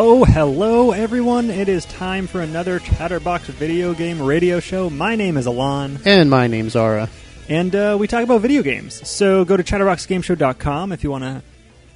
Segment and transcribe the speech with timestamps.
[0.00, 1.50] Oh, hello, everyone.
[1.50, 4.88] It is time for another Chatterbox video game radio show.
[4.88, 7.08] My name is Alon, And my name's Ara.
[7.48, 9.08] and uh, we talk about video games.
[9.08, 11.42] So go to chatterboxgameshow.com if you want to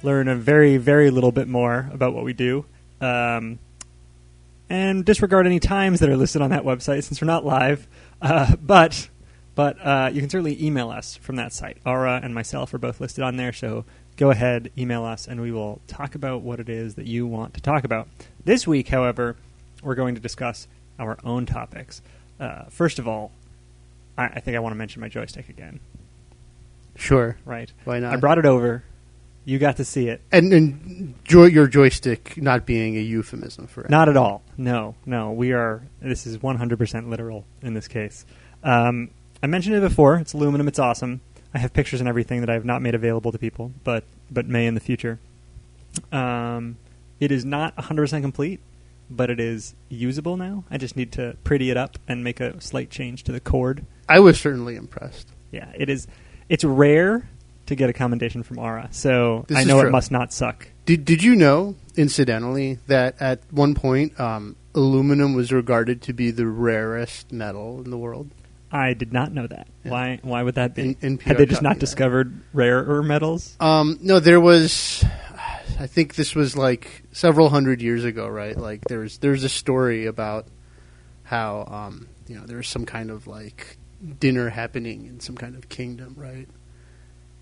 [0.01, 2.65] learn a very, very little bit more about what we do.
[2.99, 3.59] Um,
[4.69, 7.87] and disregard any times that are listed on that website since we're not live.
[8.21, 9.07] Uh, but
[9.55, 11.77] but uh, you can certainly email us from that site.
[11.85, 13.85] Ara and myself are both listed on there, so
[14.17, 17.53] go ahead, email us, and we will talk about what it is that you want
[17.55, 18.07] to talk about.
[18.45, 19.35] This week, however,
[19.81, 20.67] we're going to discuss
[20.99, 22.01] our own topics.
[22.39, 23.31] Uh, first of all,
[24.17, 25.79] I, I think I want to mention my joystick again.
[26.95, 27.37] Sure.
[27.45, 27.71] Right?
[27.85, 28.13] Why not?
[28.13, 28.83] I brought it over.
[29.45, 30.21] You got to see it.
[30.31, 33.89] and and joy, your joystick not being a euphemism for it.
[33.89, 34.41] Not at all.
[34.55, 35.31] No, no.
[35.31, 35.83] We are.
[36.01, 38.25] This is 100% literal in this case.
[38.63, 39.09] Um,
[39.41, 40.15] I mentioned it before.
[40.15, 40.69] It's aluminum.
[40.69, 41.19] It's awesome.
[41.53, 44.47] I have pictures and everything that I have not made available to people, but but
[44.47, 45.19] may in the future.
[46.11, 46.77] Um,
[47.19, 48.59] it is not 100% complete,
[49.09, 50.63] but it is usable now.
[50.71, 53.85] I just need to pretty it up and make a slight change to the cord.
[54.09, 55.29] I was certainly impressed.
[55.51, 56.07] Yeah, it is.
[56.49, 57.29] It's rare
[57.67, 60.67] to get a commendation from Ara, so This I know it must not suck.
[60.85, 66.31] Did Did you know, incidentally, that at one point um, aluminum was regarded to be
[66.31, 68.31] the rarest metal in the world?
[68.73, 69.67] I did not know that.
[69.85, 69.91] Yeah.
[69.91, 70.19] Why?
[70.23, 70.97] Why would that be?
[70.99, 71.79] In- NPR Had they just not that.
[71.79, 73.55] discovered rarer metals?
[73.59, 75.05] Um, no, there was.
[75.79, 78.57] I think this was like several hundred years ago, right?
[78.57, 80.47] Like there's there's a story about
[81.23, 83.77] how um, you know there was some kind of like
[84.19, 86.47] dinner happening in some kind of kingdom, right?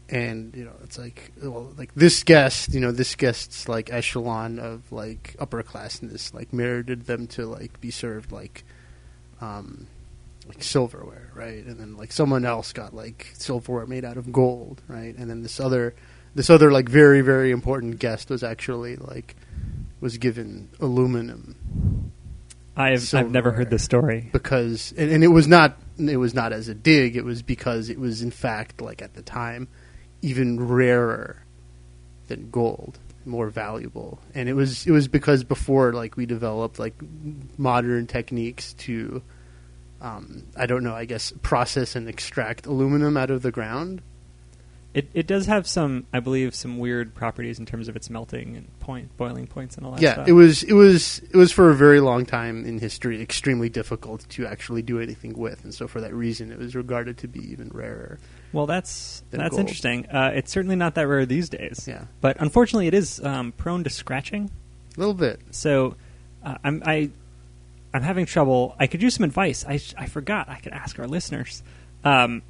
[0.10, 4.60] And you know it's like well, like this guest, you know, this guest's like echelon
[4.60, 8.66] of like upper classness, like merited them to like be served like
[9.40, 9.88] um,
[10.54, 11.64] like silverware, right?
[11.66, 15.16] And then like someone else got like silverware made out of gold, right?
[15.16, 15.96] And then this other
[16.36, 19.36] this other like very very important guest was actually like
[20.00, 22.12] was given aluminum
[22.76, 24.30] I've I've never heard this story.
[24.32, 27.90] because and, and it was not it was not as a dig it was because
[27.90, 29.68] it was in fact like at the time
[30.22, 31.44] even rarer
[32.28, 36.96] than gold more valuable and it was it was because before like we developed like
[37.58, 39.22] modern techniques to
[40.02, 44.02] um, I don't know I guess process and extract aluminum out of the ground
[44.94, 48.58] It it does have some, I believe, some weird properties in terms of its melting
[48.58, 50.02] and point boiling points and all that.
[50.02, 50.28] yeah stuff.
[50.28, 54.28] it was it was it was for a very long time in history extremely difficult
[54.30, 57.40] to actually do anything with and so for that reason it was regarded to be
[57.52, 58.18] even rarer
[58.52, 59.60] Well, that's that's gold.
[59.62, 60.08] interesting.
[60.10, 61.86] Uh, it's certainly not that rare these days.
[61.88, 64.50] yeah But unfortunately, it is um, prone to scratching.
[64.98, 65.96] a little bit So
[66.44, 67.12] uh, I'm I
[67.94, 68.76] I'm having trouble.
[68.80, 69.66] I could use some advice.
[69.68, 70.50] I I forgot.
[70.50, 71.64] I could ask our listeners.
[72.04, 72.42] Um,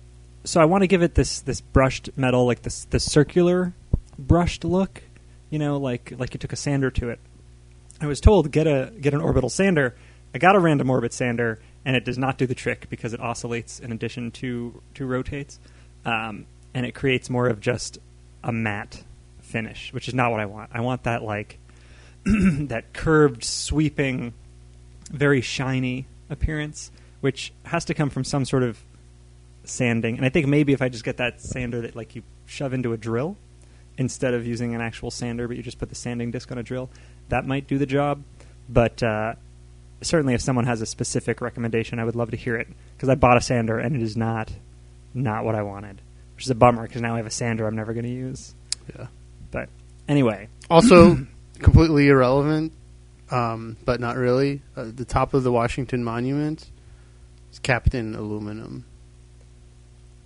[0.43, 3.73] so I want to give it this this brushed metal, like this the circular
[4.17, 5.03] brushed look.
[5.49, 7.19] You know, like like you took a sander to it.
[7.99, 9.95] I was told get a get an orbital sander.
[10.33, 13.19] I got a random orbit sander, and it does not do the trick because it
[13.19, 15.59] oscillates in addition to to rotates,
[16.05, 17.99] um, and it creates more of just
[18.43, 19.03] a matte
[19.41, 20.71] finish, which is not what I want.
[20.73, 21.59] I want that like
[22.25, 24.33] that curved, sweeping,
[25.11, 28.79] very shiny appearance, which has to come from some sort of
[29.63, 30.17] sanding.
[30.17, 32.93] And I think maybe if I just get that sander that like you shove into
[32.93, 33.37] a drill
[33.97, 36.63] instead of using an actual sander, but you just put the sanding disc on a
[36.63, 36.89] drill,
[37.29, 38.23] that might do the job.
[38.69, 39.35] But uh,
[40.01, 43.15] certainly, if someone has a specific recommendation, I would love to hear it because I
[43.15, 44.51] bought a sander and it is not
[45.13, 46.01] not what I wanted,
[46.35, 48.55] which is a bummer because now I have a sander I'm never going to use.
[48.97, 49.07] yeah
[49.51, 49.69] But
[50.07, 51.17] anyway, Also,
[51.59, 52.71] completely irrelevant,
[53.31, 54.61] um, but not really.
[54.75, 56.69] Uh, the top of the Washington Monument
[57.51, 58.85] is Captain aluminum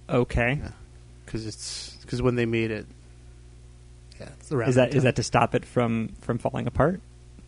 [0.10, 0.62] okay.
[1.26, 2.86] because it's because when they made it,
[4.20, 7.02] yeah, it's around Is that is that to stop it from from falling apart?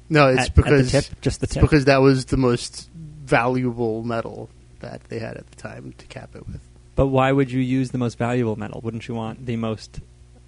[0.09, 0.29] no?
[0.29, 1.61] It's at, at because the tip, just the tip.
[1.61, 4.49] because that was the most valuable metal
[4.79, 6.61] that they had at the time to cap it with.
[6.95, 8.79] but why would you use the most valuable metal?
[8.81, 9.99] Wouldn't you want the most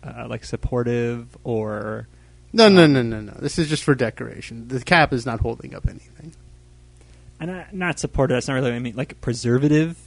[0.04, 2.08] uh, like supportive or
[2.52, 3.34] No, no, no, no, no.
[3.40, 4.68] This is just for decoration.
[4.68, 6.34] The cap is not holding up anything.
[7.40, 8.34] and uh, not supported.
[8.36, 8.96] That's not really what I mean.
[8.96, 9.98] Like preservative.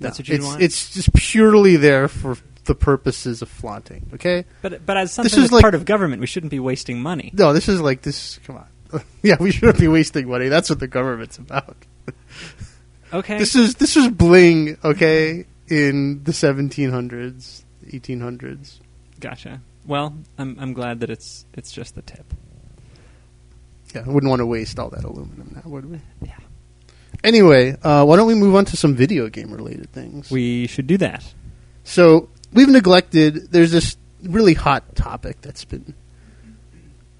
[0.00, 0.62] That's No, what you want.
[0.62, 4.08] It's just purely there for the purposes of flaunting.
[4.14, 4.44] Okay.
[4.62, 7.30] but but as something is that's like- part of government, we shouldn't be wasting money.
[7.34, 8.38] No, this is like this.
[8.46, 9.02] Come on.
[9.22, 10.48] yeah, we shouldn't be wasting money.
[10.48, 11.76] That's what the government's about.
[13.12, 13.38] Okay.
[13.38, 14.76] This is this is bling.
[14.82, 18.80] Okay, in the 1700s, 1800s.
[19.20, 19.60] gotcha.
[19.86, 22.32] Well, I'm I'm glad that it's it's just the tip.
[23.94, 26.00] Yeah, I wouldn't want to waste all that aluminum now, would we?
[26.22, 26.38] Yeah.
[27.22, 30.30] Anyway, uh, why don't we move on to some video game related things?
[30.30, 31.24] We should do that.
[31.84, 33.52] So we've neglected.
[33.52, 35.94] There's this really hot topic that's been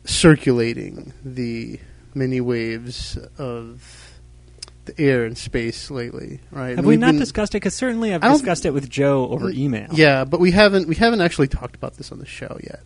[0.05, 1.79] circulating the
[2.15, 4.14] many waves of
[4.87, 6.77] the air and space lately, right?
[6.77, 7.57] Have we not been- discussed it?
[7.57, 9.89] Because certainly I've discussed it with Joe over email.
[9.93, 12.83] Yeah, but we haven't we haven't actually talked about this on the show yet.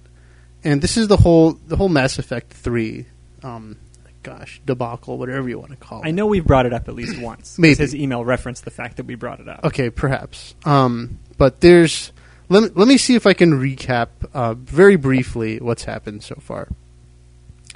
[0.65, 3.07] And this is the whole the whole Mass Effect three,
[3.43, 3.77] um,
[4.23, 6.09] gosh, debacle, whatever you want to call it.
[6.09, 7.59] I know we've brought it up at least once.
[7.59, 7.77] Maybe.
[7.77, 9.65] his email referenced the fact that we brought it up.
[9.65, 10.55] Okay, perhaps.
[10.65, 12.13] Um, but there's
[12.49, 16.37] let me, let me see if I can recap uh, very briefly what's happened so
[16.37, 16.69] far.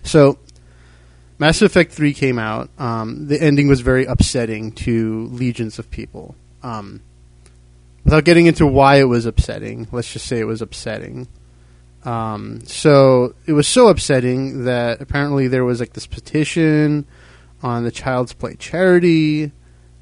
[0.02, 0.38] So,
[1.42, 2.70] Mass Effect Three came out.
[2.78, 6.36] Um, the ending was very upsetting to legions of people.
[6.62, 7.02] Um,
[8.04, 11.26] without getting into why it was upsetting, let's just say it was upsetting.
[12.04, 17.06] Um, so it was so upsetting that apparently there was like this petition
[17.60, 19.50] on the Child's Play charity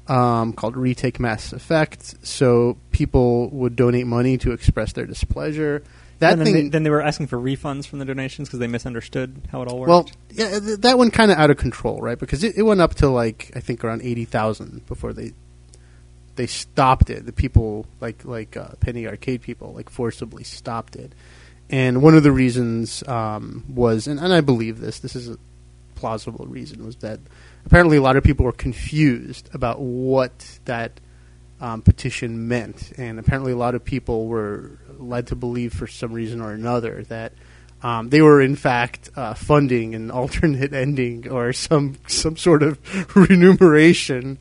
[0.07, 2.23] um, called Retake Mass Effect.
[2.23, 5.81] So people would donate money to express their displeasure.
[6.21, 8.59] That and then, thing, they, then they were asking for refunds from the donations because
[8.59, 9.89] they misunderstood how it all worked.
[9.89, 12.17] well, yeah, th- that one kind of out of control, right?
[12.17, 15.33] Because it, it went up to like I think around eighty thousand before they
[16.35, 17.25] they stopped it.
[17.25, 21.13] The people like like uh, Penny Arcade people like forcibly stopped it.
[21.71, 25.37] And one of the reasons um, was, and, and I believe this, this is a
[25.95, 27.19] plausible reason, was that
[27.65, 30.99] apparently a lot of people were confused about what that
[31.61, 36.11] um, petition meant, and apparently a lot of people were led to believe for some
[36.11, 37.31] reason or another that
[37.83, 42.77] um, they were in fact uh, funding an alternate ending or some some sort of
[43.15, 44.37] remuneration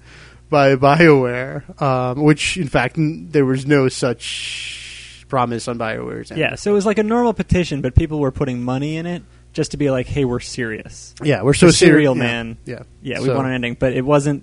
[0.49, 6.40] by Bioware, um, which in fact n- there was no such promise on Bioware's end.
[6.40, 9.23] yeah, so it was like a normal petition, but people were putting money in it
[9.52, 12.56] just to be like, "Hey, we're serious." yeah, we're so The seri- serial yeah, man.
[12.64, 14.43] Yeah, Yeah, we So- want an ending, but it wasn't.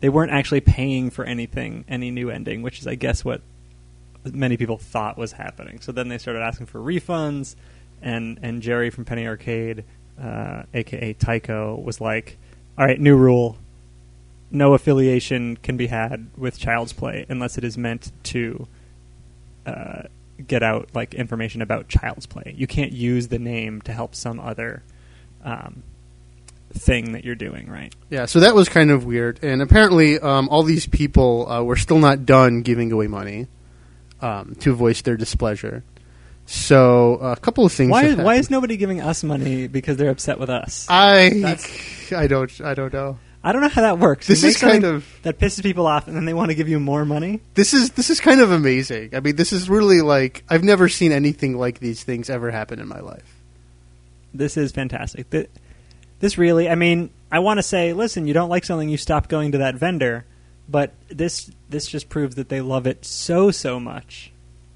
[0.00, 3.40] They weren't actually paying for anything, any new ending, which is, I guess, what
[4.24, 5.80] many people thought was happening.
[5.80, 7.56] So then they started asking for refunds,
[8.02, 9.84] and and Jerry from Penny Arcade,
[10.20, 12.36] uh, aka Tycho, was like,
[12.76, 13.56] "All right, new rule:
[14.50, 18.66] no affiliation can be had with Child's Play unless it is meant to
[19.66, 20.02] uh,
[20.46, 22.54] get out like information about Child's Play.
[22.56, 24.82] You can't use the name to help some other."
[25.44, 25.82] Um,
[26.72, 29.42] thing that you're doing right Yeah, so that was kind of weird.
[29.42, 33.46] And apparently, um, all these people uh, were still not done giving away money
[34.20, 35.82] um, to voice their displeasure.
[36.46, 37.90] So uh, a couple of things.
[37.90, 40.86] Why why is nobody giving us money because they're upset with us?
[40.88, 41.30] I?
[41.34, 42.60] That's- I don't.
[42.62, 43.18] I don't know.
[43.44, 44.26] I don't know how that works.
[44.26, 45.06] This is kind of.
[45.22, 47.40] that pisses people off, and then they want to give you more money.
[47.54, 49.10] This is this is kind of amazing.
[49.14, 52.80] I mean, this is really like I've never seen anything like these things ever happen
[52.80, 53.42] in my life.
[54.34, 55.30] This is fantastic.
[55.30, 55.50] Th-
[56.20, 59.28] This really, I mean, I want to say, listen, you don't like something, you stop
[59.28, 60.24] going to that vendor.
[60.68, 64.30] But this this just proves that they love it so so much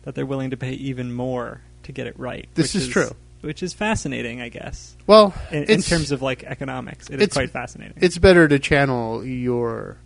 [0.04, 2.48] that they're willing to pay even more to get it right.
[2.54, 3.10] This which is true.
[3.42, 4.96] which is fascinating, I guess.
[5.06, 7.94] Well, In, in terms of like economics, it is quite fascinating.
[8.00, 9.98] it's better to channel your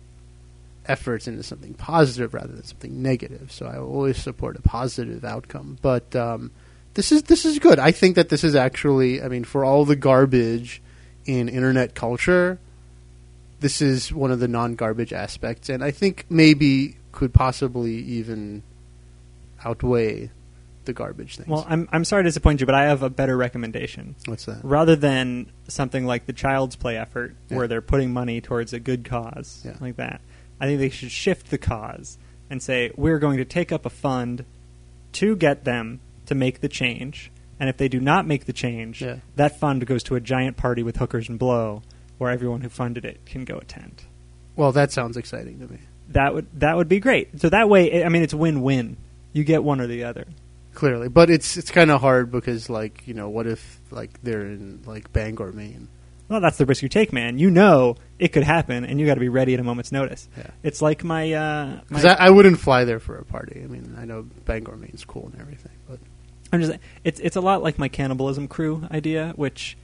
[0.87, 3.51] efforts into something positive rather than something negative.
[3.51, 5.77] So I always support a positive outcome.
[5.81, 6.51] But um,
[6.95, 7.79] this is this is good.
[7.79, 9.21] I think that this is actually.
[9.21, 10.81] I mean, for all the garbage
[11.27, 12.57] in internet culture,
[13.59, 18.63] this is one of the non-garbage aspects, and I think maybe could possibly even
[19.63, 20.29] outweigh
[20.85, 21.49] the garbage things.
[21.49, 24.15] well, I'm I'm sorry to disappoint you, but I have a better recommendation.
[24.25, 24.59] What's that?
[24.63, 27.57] rather than something like the child's play effort Yeah.
[27.57, 29.75] where they're putting money towards a good cause Yeah.
[29.81, 30.21] like that
[30.61, 32.17] i think they should shift the cause
[32.49, 34.45] and say we're going to take up a fund
[35.13, 39.01] to get them to make the change and if they do not make the change
[39.01, 39.17] Yeah.
[39.35, 41.81] that fund goes to a giant party with hookers and blow
[42.17, 44.03] where everyone who funded it can go attend
[44.55, 45.79] Well, that sounds exciting to me.
[46.09, 48.97] that would that would be great so that way i mean it's win-win
[49.33, 50.25] you get one or the other
[50.73, 54.41] Clearly, but it's it's kind of hard because like you know what if like they're
[54.45, 55.87] in like Bangor, Maine.
[56.29, 57.39] Well, that's the risk you take, man.
[57.39, 60.29] You know it could happen, and you got to be ready at a moment's notice.
[60.37, 60.51] Yeah.
[60.61, 63.59] It's like my, uh, Because I, I wouldn't fly there for a party.
[63.63, 65.71] I mean, I know Bangor, Maine's cool and everything,
[66.51, 69.77] I'm just it's it's a lot like my cannibalism crew idea, which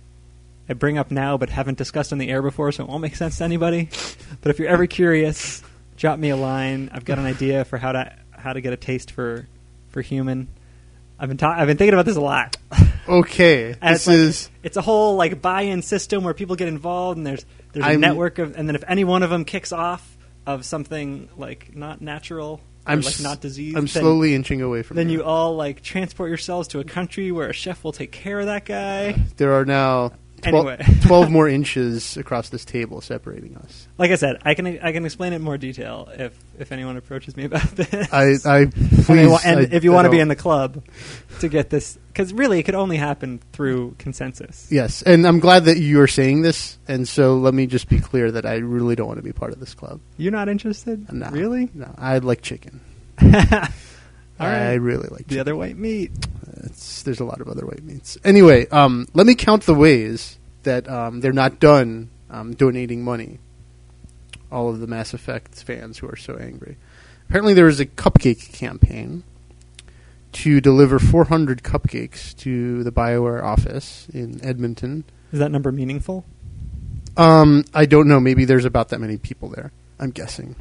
[0.69, 3.15] I bring up now but haven't discussed on the air before, so it won't make
[3.15, 3.89] sense to anybody.
[4.41, 5.61] But if you're ever curious,
[5.97, 6.89] drop me a line.
[6.93, 9.47] I've got an idea for how to how to get a taste for
[9.89, 10.47] for human.
[11.19, 12.57] I've been ta- I've been thinking about this a lot.
[13.07, 16.67] okay, And this it's like- is it's a whole like buy-in system where people get
[16.67, 19.45] involved, and there's there's a I'm- network of, and then if any one of them
[19.45, 24.61] kicks off of something like not natural, I'm like not disease, I'm then, slowly inching
[24.61, 24.97] away from.
[24.97, 25.01] It.
[25.01, 25.19] Then here.
[25.19, 28.47] you all like transport yourselves to a country where a chef will take care of
[28.47, 29.13] that guy.
[29.37, 30.11] There are now
[30.45, 30.77] Anyway.
[31.01, 33.87] 12 more inches across this table separating us.
[33.97, 36.97] Like I said, I can I can explain it in more detail if if anyone
[36.97, 38.11] approaches me about this.
[38.13, 40.83] I, I please, and, wa- and I- if you want to be in the club
[41.39, 44.67] to get this, because really it could only happen through consensus.
[44.71, 46.77] Yes, and I'm glad that you are saying this.
[46.87, 49.51] And so let me just be clear that I really don't want to be part
[49.53, 49.99] of this club.
[50.17, 51.69] You're not interested, No, really?
[51.73, 52.81] No, I like chicken.
[54.39, 54.73] All I right.
[54.75, 56.11] really like the other white meat.
[56.63, 58.17] It's, there's a lot of other white meats.
[58.23, 63.39] Anyway, um, let me count the ways that um, they're not done um, donating money.
[64.51, 66.77] All of the Mass Effect fans who are so angry.
[67.27, 69.23] Apparently, there is a cupcake campaign
[70.33, 75.03] to deliver 400 cupcakes to the BioWare office in Edmonton.
[75.31, 76.25] Is that number meaningful?
[77.15, 78.19] Um, I don't know.
[78.19, 79.71] Maybe there's about that many people there.
[79.99, 80.55] I'm guessing.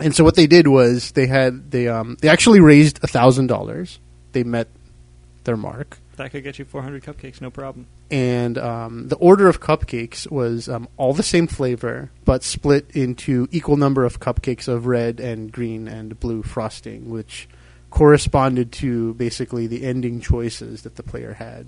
[0.00, 3.48] And so what they did was they had they um they actually raised a thousand
[3.48, 3.98] dollars.
[4.32, 4.68] They met
[5.48, 7.86] their mark, That could get you 400 cupcakes, no problem.
[8.10, 13.48] and um, the order of cupcakes was um, all the same flavor, but split into
[13.50, 17.48] equal number of cupcakes of red and green and blue frosting, which
[17.90, 21.66] corresponded to basically the ending choices that the player had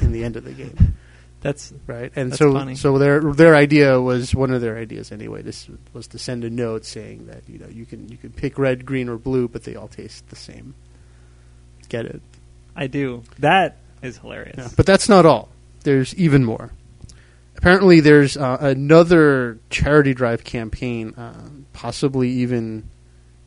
[0.00, 0.96] in the end of the game.
[1.40, 2.10] That's right?
[2.16, 2.74] And That's so, funny.
[2.74, 5.42] so their their idea was one of their ideas anyway.
[5.42, 8.58] This was to send a note saying that you know you can you can pick
[8.58, 10.74] red, green, or blue, but they all taste the same.
[11.88, 12.22] Get it?
[12.76, 13.22] I do.
[13.38, 14.56] That is hilarious.
[14.58, 14.68] Yeah.
[14.76, 15.48] But that's not all.
[15.82, 16.72] There's even more.
[17.56, 22.88] Apparently, there's uh, another charity drive campaign, uh, possibly even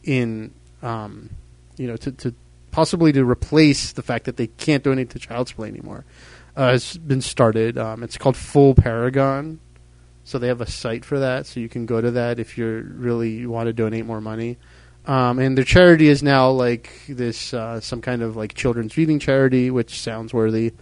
[0.03, 1.29] in, um,
[1.77, 2.33] you know, to, to
[2.71, 6.05] possibly to replace the fact that they can't donate to Child's Play anymore.
[6.55, 7.77] Uh, has been started.
[7.77, 9.59] Um, it's called Full Paragon.
[10.24, 12.81] So they have a site for that, so you can go to that if you're
[12.81, 14.57] really you want to donate more money.
[15.05, 19.19] Um, and their charity is now like this, uh, some kind of like children's reading
[19.19, 20.73] charity, which sounds worthy.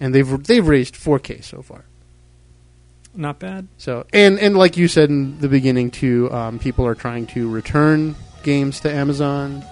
[0.00, 1.84] And they've they've raised 4K so far.
[3.14, 3.68] Not bad.
[3.78, 7.48] So and and like you said in the beginning too, um, people are trying to
[7.48, 9.64] return games to Amazon.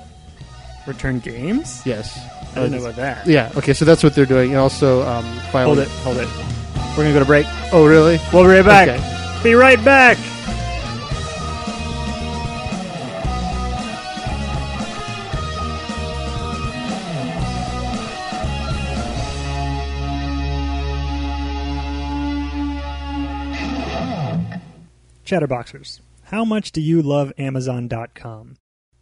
[0.87, 1.83] Return games?
[1.87, 2.19] Yes,
[2.53, 3.27] I didn't know about that.
[3.27, 3.51] Yeah.
[3.57, 3.73] Okay.
[3.73, 4.51] So that's what they're doing.
[4.51, 5.77] And also, um, filing.
[5.77, 6.29] Hold it, hold it.
[6.91, 7.47] We're going to go to break.
[7.73, 8.19] Oh, really?
[8.33, 8.89] We'll be right back.
[8.89, 9.43] Okay.
[9.43, 10.17] Be right back.
[25.25, 28.57] Chatterboxers, how much do you love Amazon.com?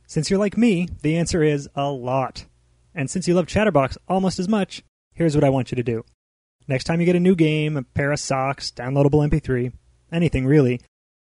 [0.07, 2.45] Since you're like me, the answer is a lot.
[2.95, 6.05] And since you love Chatterbox almost as much, here's what I want you to do.
[6.69, 9.73] Next time you get a new game, a pair of socks, downloadable MP3,
[10.13, 10.81] anything really,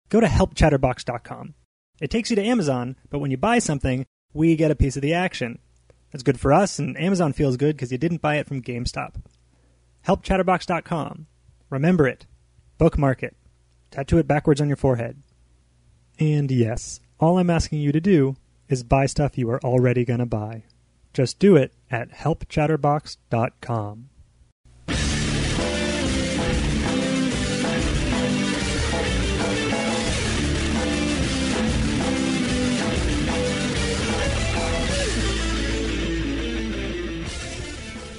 [0.09, 1.55] go to helpchatterbox.com.
[1.99, 5.01] It takes you to Amazon, but when you buy something, we get a piece of
[5.01, 5.57] the action.
[6.11, 9.15] That's good for us, and Amazon feels good because you didn't buy it from GameStop.
[10.05, 11.25] Helpchatterbox.com.
[11.71, 12.27] Remember it.
[12.77, 13.35] Bookmark it.
[13.95, 15.23] Tattoo it backwards on your forehead.
[16.19, 18.35] And yes, all I'm asking you to do
[18.67, 20.63] is buy stuff you are already going to buy.
[21.13, 24.09] Just do it at helpchatterbox.com.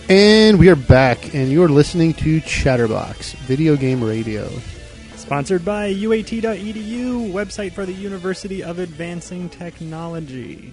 [0.09, 4.49] And we are back, and you are listening to Chatterbox Video Game Radio.
[5.27, 10.73] Sponsored by UAT.edu, website for the University of Advancing Technology.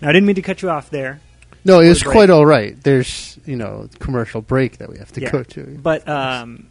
[0.00, 1.20] Now, I didn't mean to cut you off there,
[1.66, 2.12] No, it's break.
[2.12, 2.82] quite all right.
[2.82, 5.30] There's you know commercial break that we have to Yeah.
[5.30, 5.78] go to.
[5.82, 6.68] but um,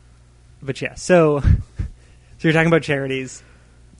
[0.63, 0.95] but yeah.
[0.95, 1.47] So, so
[2.39, 3.43] you're talking about charities.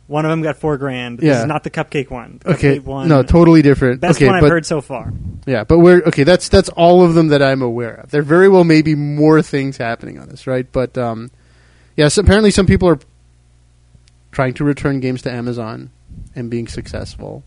[0.08, 1.20] One of them got four grand.
[1.20, 1.41] This Yeah.
[1.41, 2.39] is not the cupcake one.
[2.43, 4.01] The Okay, cupcake one, no, totally different.
[4.01, 5.13] best okay, one I've but heard so far.
[5.46, 6.24] yeah, but we're okay.
[6.24, 8.10] That's that's all of them that I'm aware of.
[8.10, 10.65] There very well may be more things happening on this, right?
[10.72, 11.29] But um,
[11.95, 13.00] yes, apparently some people are
[14.31, 15.91] trying to return games to Amazon
[16.35, 17.43] and being successful.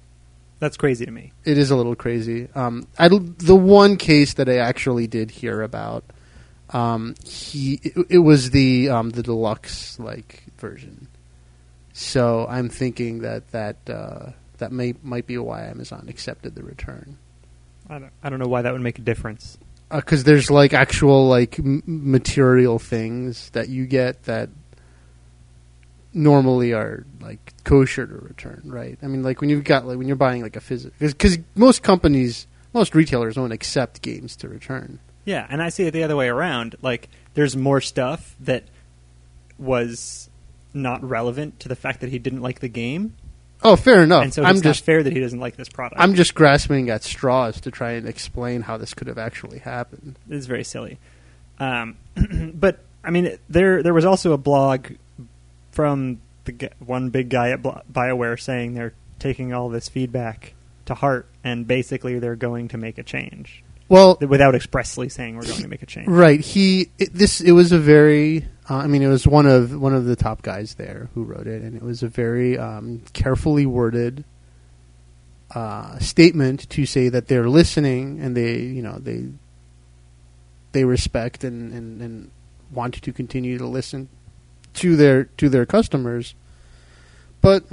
[0.58, 1.32] That's crazy to me.
[1.44, 2.48] it is a little crazy.
[2.54, 6.04] Um, I, the one case that I actually did hear about,
[6.70, 11.08] um, he it, it was the um, the deluxe like version.
[11.92, 17.18] So I'm thinking that that uh, that may might be why Amazon accepted the return
[17.88, 19.58] I don't, I don't know why that would make a difference.
[19.90, 24.48] Uh, because there's like actual like m- material things that you get that
[26.12, 28.98] normally are like kosher to return, right?
[29.02, 31.82] I mean, like when you've got like when you're buying like a physical, because most
[31.82, 34.98] companies, most retailers don't accept games to return.
[35.24, 36.76] Yeah, and I see it the other way around.
[36.82, 38.64] Like, there's more stuff that
[39.58, 40.30] was
[40.72, 43.16] not relevant to the fact that he didn't like the game,
[43.66, 44.22] Oh, fair enough.
[44.24, 46.00] and so I'm it's just not fair that he doesn't like this product.
[46.00, 50.18] I'm just grasping at straws to try and explain how this could have actually happened.
[50.30, 50.98] It's very silly.
[51.58, 51.96] Um,
[52.54, 54.88] but I mean, there there was also a blog
[55.72, 60.54] from the g- one big guy at Bioware saying they're taking all this feedback
[60.86, 65.42] to heart and basically they're going to make a change Well, without expressly saying we're
[65.46, 66.06] going to make a change.
[66.08, 66.38] right.
[66.40, 68.46] He it, this it was a very.
[68.68, 71.46] Uh, I mean, it was one of one of the top guys there who wrote
[71.46, 74.24] it, and it was a very um, carefully worded
[75.54, 79.26] uh, statement to say that they're listening and they, you know, they
[80.72, 82.30] they respect and, and, and
[82.72, 84.08] want to continue to listen
[84.74, 86.34] to their to their customers.
[87.40, 87.64] But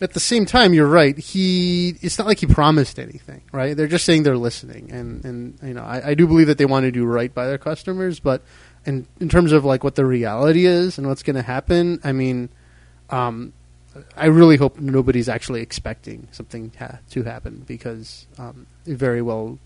[0.00, 1.16] at the same time, you're right.
[1.16, 3.76] He it's not like he promised anything, right?
[3.76, 6.66] They're just saying they're listening, and and you know I, I do believe that they
[6.66, 8.42] want to do right by their customers, but
[8.84, 12.12] in in terms of like what the reality is and what's going to happen, I
[12.12, 12.48] mean,
[13.10, 13.52] um,
[14.16, 19.58] I really hope nobody's actually expecting something ha- to happen because um, it very well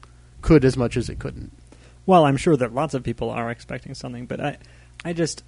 [0.42, 1.52] could as much as it couldn't.
[2.06, 4.58] Well, I'm sure that lots of people are expecting something, but I,
[5.04, 5.44] I just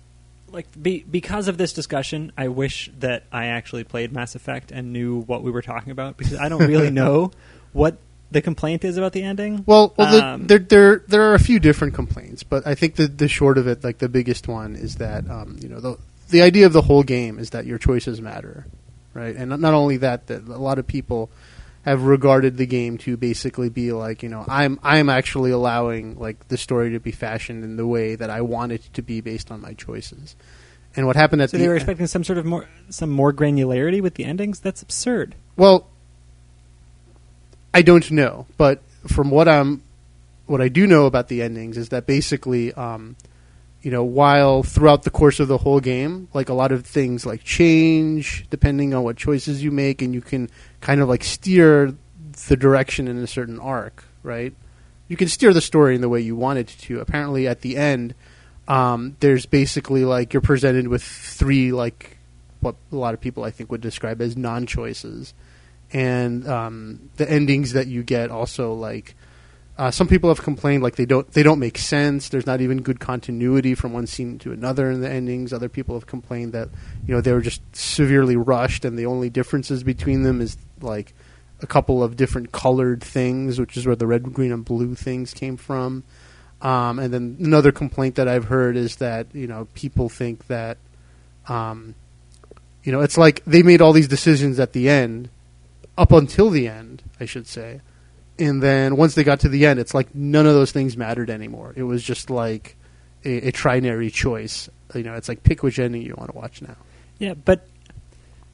[0.48, 4.92] like be, because of this discussion, I wish that I actually played Mass Effect and
[4.92, 7.32] knew what we were talking about because I don't really know
[7.72, 7.98] what
[8.30, 9.64] the complaint is about the ending.
[9.66, 12.96] Well, well, the, Um, there there there are a few different complaints, but I think
[12.96, 15.96] the the short of it, like the biggest one, is that um, you know the
[16.30, 18.66] the idea of the whole game is that your choices matter,
[19.14, 19.34] right?
[19.34, 21.30] And not, only that, that a lot of people
[21.82, 26.48] have regarded the game to basically be like, you know, I'm I'm actually allowing like
[26.48, 29.50] the story to be fashioned in the way that I want it to be based
[29.50, 30.36] on my choices.
[30.94, 33.32] And what happened at So the they were expecting some sort of more some more
[33.32, 34.60] granularity with the endings.
[34.60, 35.36] That's absurd.
[35.56, 35.88] Well,
[37.72, 39.82] I don't know, but from what I'm,
[40.46, 43.16] what I do know about the endings is that basically, um,
[43.82, 47.24] you know, while throughout the course of the whole game, like a lot of things
[47.24, 50.50] like change depending on what choices you make, and you can
[50.80, 51.94] kind of like steer
[52.48, 54.52] the direction in a certain arc, right?
[55.08, 57.00] You can steer the story in the way you want it to.
[57.00, 58.14] Apparently, at the end,
[58.68, 62.18] um, there's basically like you're presented with three like
[62.60, 65.32] what a lot of people I think would describe as non-choices,
[65.92, 69.14] and um, the endings that you get also like
[69.80, 72.28] uh, some people have complained like they don't they don't make sense.
[72.28, 75.54] There's not even good continuity from one scene to another in the endings.
[75.54, 76.68] Other people have complained that
[77.06, 81.14] you know they were just severely rushed, and the only differences between them is like
[81.62, 85.32] a couple of different colored things, which is where the red, green, and blue things
[85.32, 86.04] came from.
[86.60, 90.76] Um, and then another complaint that I've heard is that you know people think that
[91.48, 91.94] um,
[92.84, 95.30] you know it's like they made all these decisions at the end,
[96.00, 97.80] up until the end, I should say,
[98.38, 101.28] and then once they got to the end, it's like none of those things mattered
[101.28, 101.74] anymore.
[101.76, 102.76] It was just like
[103.24, 104.68] a, a trinary choice.
[104.94, 106.76] You know, it's like pick which ending you want to watch now.
[107.18, 107.66] Yeah, but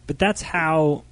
[0.08, 1.04] but that's how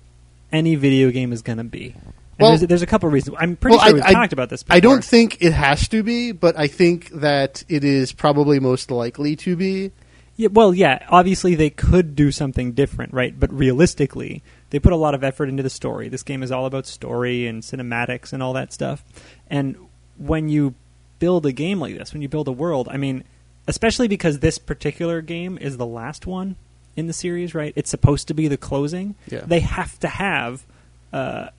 [0.52, 1.94] any video game is going to be.
[1.94, 3.36] And Well- there's, there's a couple of reasons.
[3.40, 4.64] I'm pretty Well, sure we've I- talked about this.
[4.64, 4.76] Before.
[4.76, 8.90] I don't think it has to be, but I think that it is probably most
[8.90, 9.92] likely to be.
[10.36, 11.06] Yeah, well, yeah.
[11.10, 13.38] Obviously, they could do something different, right?
[13.38, 14.42] But realistically,
[14.74, 16.08] they put a lot of effort into the story.
[16.08, 19.04] This game is all about story and cinematics and all that stuff.
[19.48, 19.76] And
[20.18, 20.74] when you
[21.20, 23.22] build a game like this, when you build a world, I mean,
[23.68, 26.56] especially because this particular game is the last one
[26.96, 27.72] in the series, right?
[27.76, 29.14] It's supposed to be the closing.
[29.30, 29.42] Yeah.
[29.46, 30.64] They have to have
[31.12, 31.50] uh,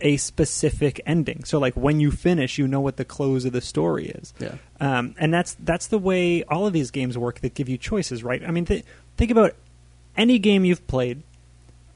[0.00, 1.44] a specific ending.
[1.44, 4.32] So, like, when you finish, you know what the close of the story is.
[4.38, 4.54] Yeah.
[4.80, 8.24] Um, and that's that's the way all of these games work that give you choices,
[8.24, 8.42] right?
[8.42, 8.86] I mean, th-
[9.18, 9.56] think about
[10.16, 11.22] any game you've played,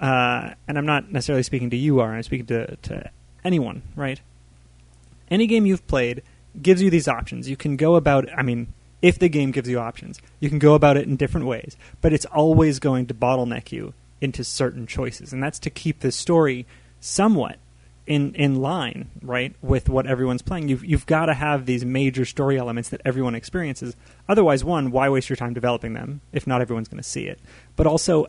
[0.00, 3.10] uh, and I'm not necessarily speaking to you, are I'm speaking to to
[3.44, 4.20] anyone, right?
[5.30, 6.22] Any game you've played
[6.60, 7.48] gives you these options.
[7.48, 8.28] You can go about.
[8.36, 11.46] I mean, if the game gives you options, you can go about it in different
[11.46, 16.00] ways, but it's always going to bottleneck you into certain choices, and that's to keep
[16.00, 16.66] the story
[17.00, 17.58] somewhat
[18.06, 20.68] in in line, right, with what everyone's playing.
[20.68, 23.96] You've you've got to have these major story elements that everyone experiences.
[24.28, 27.40] Otherwise, one, why waste your time developing them if not everyone's going to see it?
[27.74, 28.26] But also,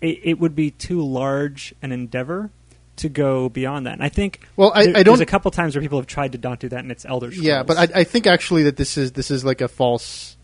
[0.00, 2.50] it, it would be too large an endeavor
[2.96, 3.94] to go beyond that.
[3.94, 6.06] And I think Well, I- there- I don't- There's a couple times where people have
[6.06, 7.46] tried to not do that, and it's Elder Scrolls.
[7.46, 10.36] Yeah, but I, I think actually that this is this is like a false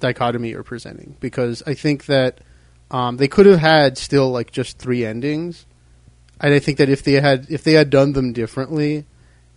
[0.00, 2.38] dichotomy you're presenting because I think that
[2.90, 5.66] um, they could have had still like just three endings,
[6.40, 9.04] and I think that if they had if they had done them differently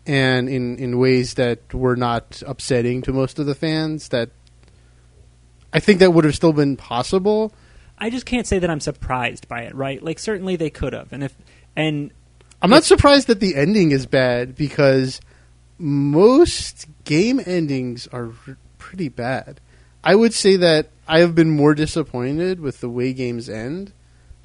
[0.06, 4.30] and in in ways that were not upsetting to most of the fans, that
[5.74, 7.54] I think that would have still been possible.
[7.98, 9.76] I just can't say that I'm surprised by it.
[9.76, 10.02] Right?
[10.04, 11.36] Like certainly they could have, and if
[11.76, 12.12] and
[12.62, 15.20] I'm not surprised that the ending is bad because
[15.78, 19.60] most game endings are r- pretty bad.
[20.04, 23.92] I would say that I have been more disappointed with the way games end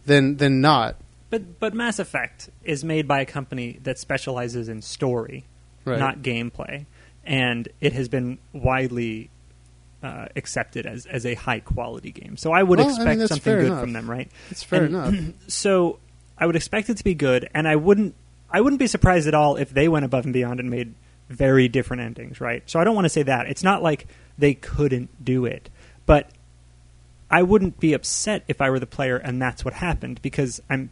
[0.06, 0.96] than than not.
[1.28, 5.44] But but Mass Effect is made by a company that specializes in story,
[5.84, 5.98] Right.
[5.98, 6.86] not gameplay,
[7.24, 9.30] and it has been widely
[10.02, 12.36] uh, accepted as as a high quality game.
[12.36, 13.80] So I would Well, I expect mean, something good enough.
[13.80, 14.30] from them, right?
[14.50, 15.34] It's fair And- enough.
[15.48, 15.98] So
[16.38, 18.14] I would expect it to be good, and I wouldn't
[18.50, 20.94] I wouldn't be surprised at all if they went above and beyond and made
[21.28, 22.62] very different endings, right?
[22.68, 23.46] So I don't want to say that.
[23.46, 24.06] It's not like
[24.38, 25.68] they couldn't do it,
[26.06, 26.30] but
[27.30, 30.90] I wouldn't be upset if I were the player and that's what happened because I'm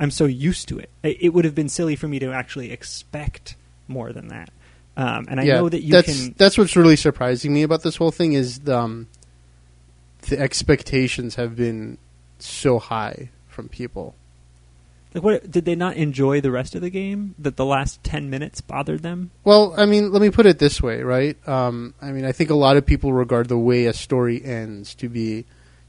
[0.00, 0.78] I'm so used to.
[0.78, 3.54] It it would have been silly for me to actually expect
[3.86, 4.50] more than that.
[4.98, 6.34] Um, and I yeah, know that you that's can.
[6.36, 9.06] that's what's really surprising me about this whole thing is the, um,
[10.22, 11.98] the expectations have been
[12.40, 14.16] so high from people.
[15.14, 17.36] Like, what did they not enjoy the rest of the game?
[17.38, 19.30] That the last ten minutes bothered them?
[19.44, 21.36] Well, I mean, let me put it this way, right?
[21.48, 24.96] Um, I mean, I think a lot of people regard the way a story ends
[24.96, 25.44] to be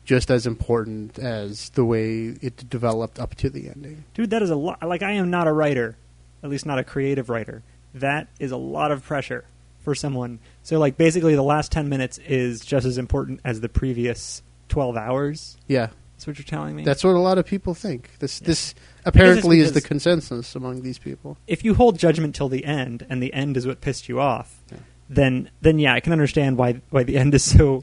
[0.06, 4.04] just as important as the way it developed up to the ending.
[4.14, 4.82] Dude, that is a lot.
[4.88, 5.98] Like, I am not a writer,
[6.44, 7.64] at least not a creative writer.
[7.94, 9.46] That is a lot of pressure
[9.80, 10.40] for someone.
[10.64, 14.96] So, like, basically, the last 10 minutes is just as important as the previous 12
[14.98, 15.58] hours.
[15.68, 16.84] Yeah, That's what you're telling me?
[16.84, 18.12] that's what a lot of people think.
[18.20, 18.48] This Yeah.
[18.48, 18.76] this
[19.06, 21.38] apparently is the consensus among these people.
[21.48, 24.62] if you hold judgment till the end, and the end is what pissed you off,
[24.72, 24.78] Yeah.
[25.10, 27.82] then then yeah, I can understand why why the end is so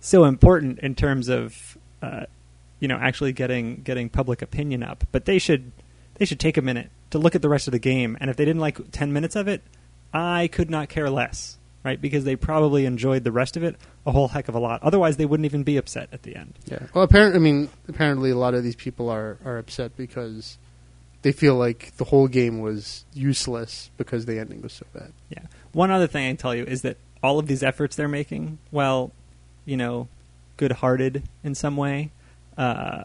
[0.00, 2.24] so important in terms of uh,
[2.80, 5.04] you know actually getting getting public opinion up.
[5.12, 5.72] But they should
[6.14, 8.36] they should take a minute to look at the rest of the game, and if
[8.36, 9.62] they didn't like ten minutes of it,
[10.12, 12.00] I could not care less, right?
[12.00, 14.82] Because they probably enjoyed the rest of it a whole heck of a lot.
[14.82, 16.54] Otherwise, they wouldn't even be upset at the end.
[16.66, 16.80] Yeah.
[16.92, 20.58] Well, apparently, I mean, apparently, a lot of these people are are upset because
[21.22, 25.12] they feel like the whole game was useless because the ending was so bad.
[25.30, 25.44] Yeah.
[25.72, 28.58] One other thing I can tell you is that all of these efforts they're making,
[28.72, 29.12] well,
[29.64, 30.08] you know,
[30.56, 32.10] good-hearted in some way,
[32.58, 33.04] uh,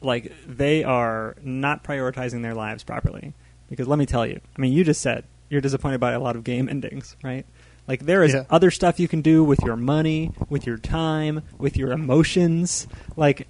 [0.00, 3.34] like they are not prioritizing their lives properly.
[3.68, 6.36] Because let me tell you, I mean, you just said you're disappointed by a lot
[6.36, 7.44] of game endings, right?
[7.86, 8.44] Like there is Yeah.
[8.50, 12.86] other stuff you can do with your money, with your time, with your emotions.
[13.16, 13.48] Like,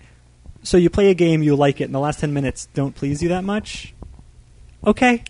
[0.62, 3.22] so you play a game, you like it, and the last ten minutes don't please
[3.22, 3.94] you that much.
[4.87, 5.24] Okay,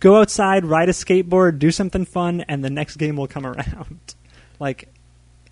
[0.00, 4.14] go outside, ride a skateboard, do something fun, and the next game will come around.
[4.58, 4.88] like,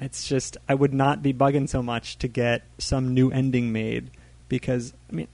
[0.01, 4.11] it's just I would not be bugging so much to get some new ending made
[4.49, 5.29] because I mean,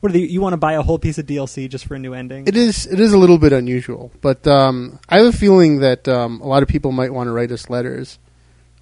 [0.00, 1.98] what are the, you want to buy a whole piece of DLC just for a
[1.98, 2.46] new ending?
[2.46, 6.08] It is it is a little bit unusual, but um, I have a feeling that
[6.08, 8.18] um, a lot of people might want to write us letters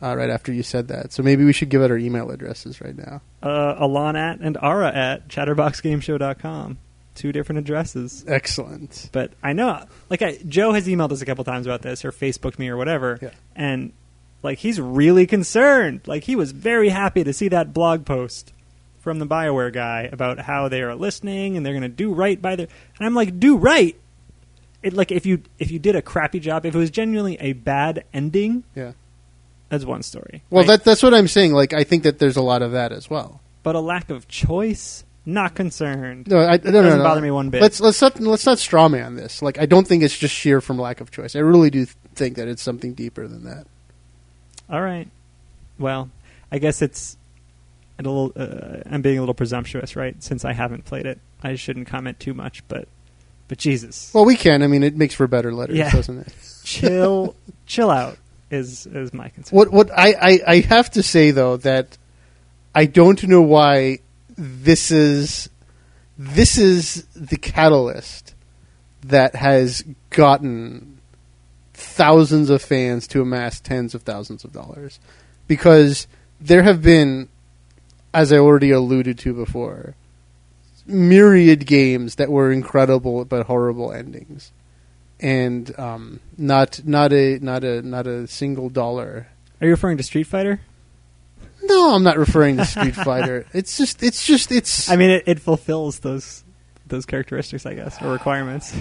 [0.03, 1.13] uh, right after you said that.
[1.13, 3.21] So maybe we should give out our email addresses right now.
[3.43, 6.79] uh, Alon at and Ara at chatterboxgameshow.com.
[7.15, 8.25] Two different addresses.
[8.27, 9.11] Excellent.
[9.13, 12.13] But I know, like, I, Joe has emailed us a couple times about this or
[12.13, 13.19] Facebooked me or whatever.
[13.21, 13.31] Yeah.
[13.55, 13.93] And,
[14.43, 16.03] like, he's really concerned.
[16.07, 18.55] Like, he was very happy to see that blog post
[19.01, 22.41] from the BioWare guy about how they are listening and they're going to do right
[22.41, 22.69] by their.
[22.99, 23.97] And I'm like, do right?
[24.83, 27.53] It, like, if you if you did a crappy job, if it was genuinely a
[27.53, 28.93] bad ending, Yeah.
[29.69, 30.43] that's one story.
[30.49, 30.69] Well, right?
[30.69, 31.53] that that's what I'm saying.
[31.53, 33.41] Like, I think that there's a lot of that as well.
[33.63, 36.29] But a lack of choice, not concerned.
[36.29, 37.05] No, I, no, no, Doesn't no.
[37.05, 37.61] bother me one bit.
[37.61, 39.43] Let's let's not let's not straw man this.
[39.43, 41.37] Like, I don't think it's just sheer from lack of choice.
[41.37, 41.85] I really do
[42.15, 43.67] think that it's something deeper than that.
[44.71, 45.09] All right.
[45.79, 46.09] Well,
[46.51, 47.19] I guess it's
[48.07, 48.33] a little.
[48.37, 50.21] Uh, I'm being a little presumptuous, right?
[50.23, 52.63] Since I haven't played it, I shouldn't comment too much.
[52.69, 52.89] But,
[53.49, 54.63] but Jesus, Well, we can.
[54.63, 55.91] I mean, it makes for better letters, Yeah.
[55.91, 56.35] doesn't it?
[56.65, 57.35] chill,
[57.67, 58.17] chill out
[58.51, 59.57] is is my concern.
[59.57, 61.97] What what I, I, I have to say though that
[62.75, 63.99] I don't know why
[64.37, 65.49] this is
[66.19, 68.35] this is the catalyst
[69.03, 70.99] that has gotten
[71.75, 75.01] thousands of fans to amass tens of thousands of dollars
[75.47, 76.07] because
[76.41, 77.29] there have been
[78.13, 79.95] as I already alluded to before
[80.87, 84.51] myriad games that were incredible but horrible endings
[85.21, 89.29] and um, not not a not a not a single dollar
[89.61, 90.61] Are you referring to Street Fighter?
[91.63, 93.47] no, I'm not referring to Street Fighter.
[93.53, 94.91] It's just, it's just, it's.
[94.91, 96.43] I mean, it, it fulfills those
[96.87, 98.75] those characteristics, I guess, or requirements.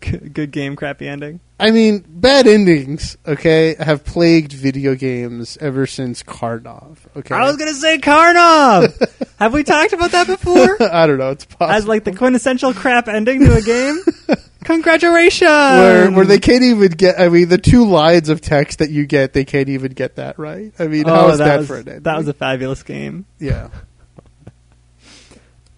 [0.00, 1.40] Good game, crappy ending.
[1.58, 3.16] I mean, bad endings.
[3.26, 6.98] Okay, have plagued video games ever since Karnov.
[7.16, 9.26] Okay, I was gonna say Karnov.
[9.38, 10.82] Have we talked about that before?
[10.92, 11.30] I don't know.
[11.30, 11.74] It's possible.
[11.74, 13.98] As like the quintessential crap ending to a game?
[14.64, 15.48] Congratulations!
[15.48, 17.18] where, where they can't even get.
[17.18, 20.38] I mean, the two lines of text that you get, they can't even get that
[20.38, 20.72] right.
[20.78, 22.02] I mean, oh, how is that, was, for an ending?
[22.02, 23.26] That was a fabulous game.
[23.38, 23.68] yeah.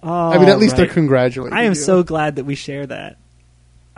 [0.01, 1.59] Oh, I mean, at least they're congratulating.
[1.59, 1.75] I am you.
[1.75, 3.17] so glad that we share that.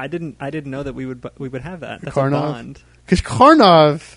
[0.00, 0.36] I didn't.
[0.40, 1.24] I didn't know that we would.
[1.38, 2.00] We would have that.
[2.00, 2.82] That's a bond.
[3.04, 4.16] because Karnov.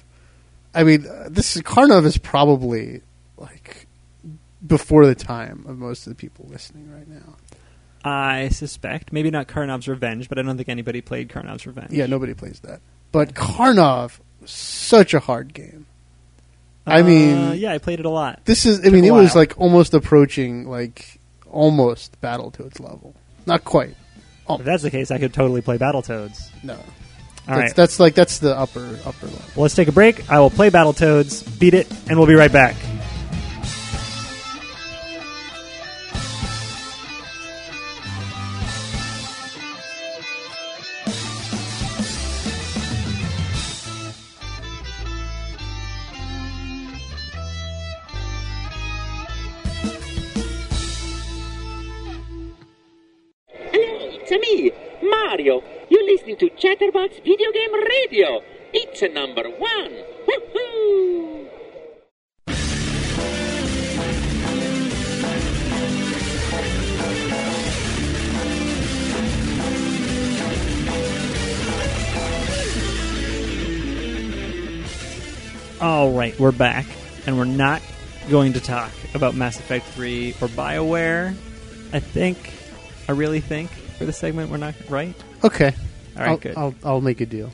[0.76, 3.02] I mean, uh, this is, Karnov is probably
[3.38, 3.86] like
[4.66, 7.36] before the time of most of the people listening right now.
[8.04, 11.92] I suspect maybe not Karnov's Revenge, but I don't think anybody played Karnov's Revenge.
[11.92, 12.82] Yeah, nobody plays that.
[13.12, 15.86] But Karnov, such a hard game.
[16.86, 18.42] I mean, Uh, yeah, I played it a lot.
[18.46, 18.80] this is.
[18.80, 21.20] I Took mean, it was like almost approaching like
[21.50, 23.14] almost Battletoads level.
[23.46, 23.96] Not quite.
[24.48, 24.58] Oh.
[24.58, 26.50] If that's the case, I could totally play Battletoads.
[26.64, 26.74] No.
[26.74, 26.80] All
[27.48, 27.76] that's, right.
[27.76, 29.42] that's like that's the upper upper level.
[29.56, 30.30] Well, let's take a break.
[30.32, 32.76] I will play Battletoads, beat it, and we'll be right back.
[56.64, 58.42] Chatterbox Video Game Radio.
[58.72, 59.92] It's a number one.
[60.26, 61.50] Woohoo!
[75.82, 76.86] All right, we're back,
[77.28, 77.82] and we're not
[78.30, 81.36] going to talk about Mass Effect 3 or BioWare.
[81.92, 82.54] I think,
[83.10, 85.14] I really think, for the segment, we're not right.
[85.44, 85.74] Okay.
[86.16, 86.58] All right, I'll, good.
[86.58, 87.48] I'll I'll make a deal.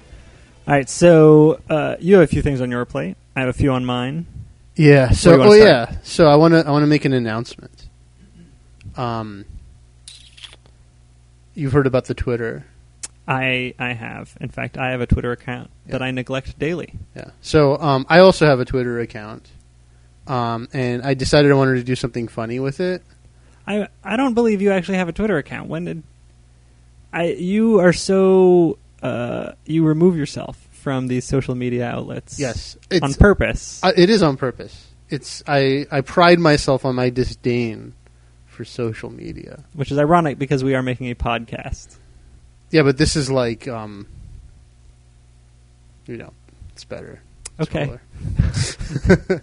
[0.67, 3.17] All right, so uh, you have a few things on your plate.
[3.35, 4.27] I have a few on mine.
[4.75, 5.11] Yeah.
[5.11, 5.95] So, oh wanna yeah.
[6.03, 7.87] So I want to I want to make an announcement.
[8.95, 9.45] Um,
[11.53, 12.65] you've heard about the Twitter,
[13.29, 16.95] I I have, in fact, I have a Twitter account that I neglect daily.
[17.15, 17.29] yeah.
[17.41, 19.47] So um, I also have a Twitter account,
[20.25, 23.03] um, and I decided I wanted to do something funny with it.
[23.67, 25.69] I I don't believe you actually have a Twitter account.
[25.69, 26.03] When did
[27.13, 27.25] I?
[27.31, 32.39] You are so uh, you remove yourself from these social media outlets.
[32.39, 33.83] Yes, on purpose.
[33.83, 34.87] uh, it is on purpose.
[35.09, 37.93] It's I I pride myself on my disdain
[38.45, 39.63] for social media.
[39.73, 41.95] which is ironic because we are making a podcast.
[42.71, 44.07] Yeah, but this is like um,
[46.05, 46.33] you know,
[46.73, 47.21] it's better.
[47.57, 47.99] It's Okay.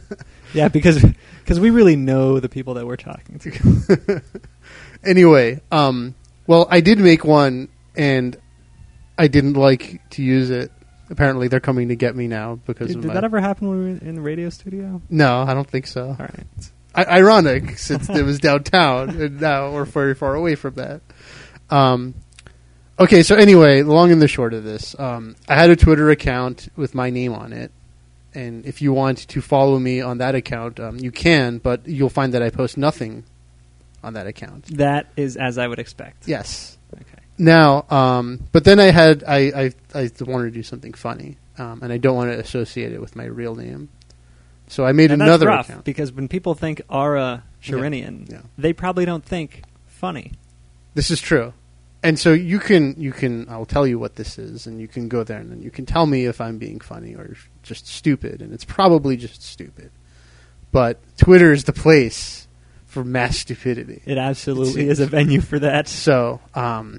[0.55, 1.05] Yeah, because
[1.43, 4.23] because we really know the people that we're talking to.
[5.05, 6.15] anyway, um,
[6.47, 8.37] well, I did make one, and
[9.19, 10.71] I didn't like to use it.
[11.09, 13.15] Apparently, they're coming to get me now because Did, of did my.
[13.15, 15.01] that ever happen when we were in the radio studio?
[15.09, 16.09] no, I don't think so.
[16.09, 16.47] All right.
[16.95, 21.03] I- ironic, since it was downtown, and now we're very far away from that.
[21.71, 22.15] Um,
[22.99, 26.69] okay, so anyway, long and the short of this, um, I had a Twitter account
[26.75, 27.71] with my name on it,
[28.35, 32.11] and if you want to follow me on that account, um, you can, but you'll
[32.11, 33.25] find that I post nothing
[34.03, 34.67] on that account.
[34.77, 36.29] That is as I would expect.
[36.29, 36.79] Yes.
[36.95, 37.23] Okay.
[37.39, 39.39] Now, um, but then I had I,
[39.95, 43.01] I I wanted to do something funny, um, and I don't want to associate it
[43.01, 43.89] with my real name,
[44.69, 45.85] so I made And that's another rough account.
[45.85, 48.41] because when people think Ara Sharinian, Yeah.
[48.57, 50.33] they probably don't think funny.
[50.95, 51.53] This is true,
[52.03, 55.09] and so you can you can I'll tell you what this is, and you can
[55.09, 58.41] go there and then you can tell me if I'm being funny or just stupid,
[58.41, 59.91] and it's probably just stupid.
[60.73, 62.46] But Twitter is the place
[62.97, 64.01] for mass stupidity.
[64.07, 65.87] It absolutely seems- is a venue for that.
[65.89, 66.99] So, um,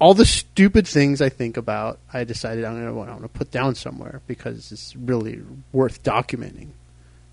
[0.00, 3.50] all the stupid things I think about, I decided I'm going to want to put
[3.50, 5.40] down somewhere because it's really
[5.72, 6.68] worth documenting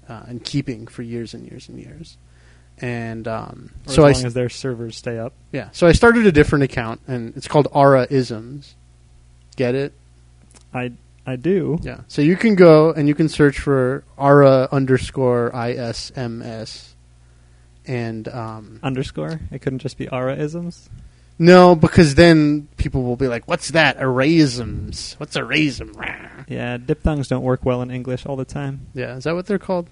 [0.10, 2.18] uh, and keeping for years and years and years.
[2.80, 5.34] And um, so as s- long as their servers stay up.
[5.52, 8.76] yeah, so I started a different account, and it's called Ara Isms.
[9.56, 9.94] Get it?
[10.74, 10.92] I
[11.28, 11.78] I do.
[11.82, 12.02] Yeah.
[12.08, 16.95] So you can go and you can search for Ara underscore ISMS.
[17.88, 19.40] And um, Underscore.
[19.52, 20.90] It couldn't just be Ara isms.
[21.38, 23.98] no, because then people will be like, "What's that?
[24.00, 25.14] Erasms?
[25.20, 25.94] What's erasm?"
[26.48, 28.88] Yeah, diphthongs don't work well in English all the time.
[28.94, 29.90] Yeah, is that what they're called?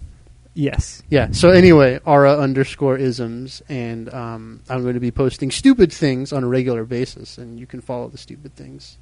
[0.56, 1.02] Yes.
[1.10, 1.32] Yeah.
[1.32, 6.44] So anyway, Ara underscore isms, and um, I'm going to be posting stupid things on
[6.44, 8.98] a regular basis, and you can follow the stupid things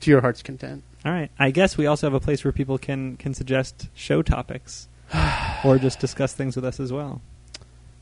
[0.00, 0.82] to your heart's content.
[1.04, 1.30] All right.
[1.38, 4.88] I guess we also have a place where people can can suggest show topics
[5.64, 7.20] or just discuss things with us as well.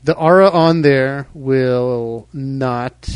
[0.05, 3.09] The aura on there will not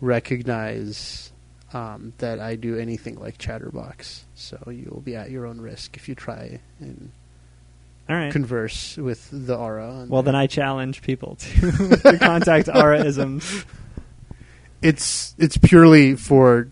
[0.00, 1.32] recognize
[1.72, 6.08] um, that I do anything like Chatterbox, so you'll be at your own risk if
[6.08, 7.10] you try and
[8.08, 8.30] All right.
[8.32, 9.88] converse with the aura.
[9.90, 10.32] on well, there.
[10.32, 13.64] then I challenge people to, to contact Ara isms.
[14.80, 16.68] it's it's purely for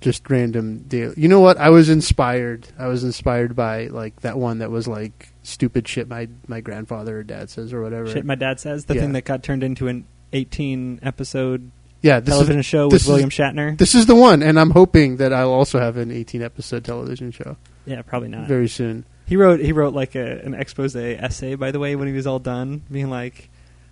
[0.00, 1.14] just random deal.
[1.16, 1.56] You know what?
[1.56, 2.66] I was inspired.
[2.76, 7.18] I was inspired by like that one that was like stupid shit my my grandfather
[7.18, 8.08] or dad says or whatever.
[8.10, 9.00] Shit, my dad says the Yeah.
[9.02, 11.70] thing that got turned into an 18 episode
[12.02, 13.76] yeah, this television is show with is- William Shatner.
[13.78, 17.30] this is the one, and I'm hoping that I'll also have an 18 episode television
[17.30, 17.56] show
[17.86, 18.46] yeah, probably not.
[18.48, 19.04] very soon.
[19.26, 22.26] He wrote he wrote like a, an expose essay by the way when he was
[22.26, 23.48] all done, being like,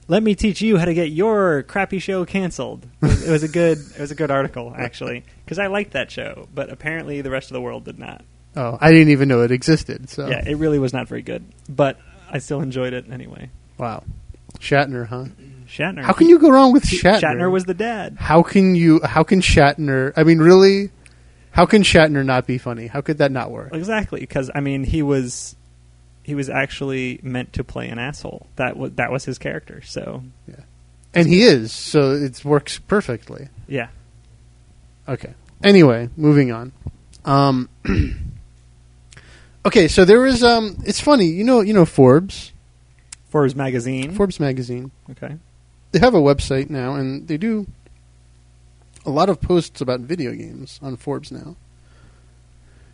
[0.07, 3.43] "Let me teach you how to get your crappy show canceled." It was, it was
[3.43, 7.21] a good it was a good article actually because I liked that show, but apparently
[7.21, 8.23] the rest of the world did not.
[8.57, 10.09] Oh, I didn't even know it existed.
[10.11, 11.99] So Yeah, it really was not very good, but
[12.31, 13.51] I still enjoyed it anyway.
[13.79, 14.05] wow,
[14.59, 15.25] Shatner, huh?
[15.67, 16.03] Shatner.
[16.03, 17.21] How can you go wrong with Shatner?
[17.21, 18.17] Shatner was the dad.
[18.19, 19.01] How can you?
[19.03, 20.13] How can Shatner?
[20.17, 20.91] I mean, really?
[21.51, 22.87] How can Shatner not be funny?
[22.87, 23.73] How could that not work?
[23.75, 25.57] Exactly, because I mean, he was
[26.23, 28.47] he was actually meant to play an asshole.
[28.57, 29.81] That was that was his character.
[29.83, 30.61] So yeah,
[31.15, 33.49] And he is, so it works perfectly.
[33.67, 33.89] yeah,
[35.09, 35.35] Okay.
[35.63, 36.73] Anyway, moving on.
[37.25, 37.69] Um,
[39.65, 40.43] okay, so there was.
[40.43, 41.61] Um, it's funny, you know.
[41.61, 42.53] You know Forbes,
[43.29, 44.13] Forbes magazine.
[44.13, 44.91] Forbes magazine.
[45.11, 45.37] okay,
[45.93, 47.67] They have a website now, and they do
[49.07, 51.57] a lot of posts about video games on Forbes now,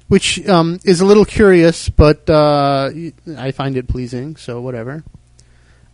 [0.09, 2.91] which um, is a little curious, but uh,
[3.37, 4.37] I find it pleasing.
[4.37, 5.05] So whatever.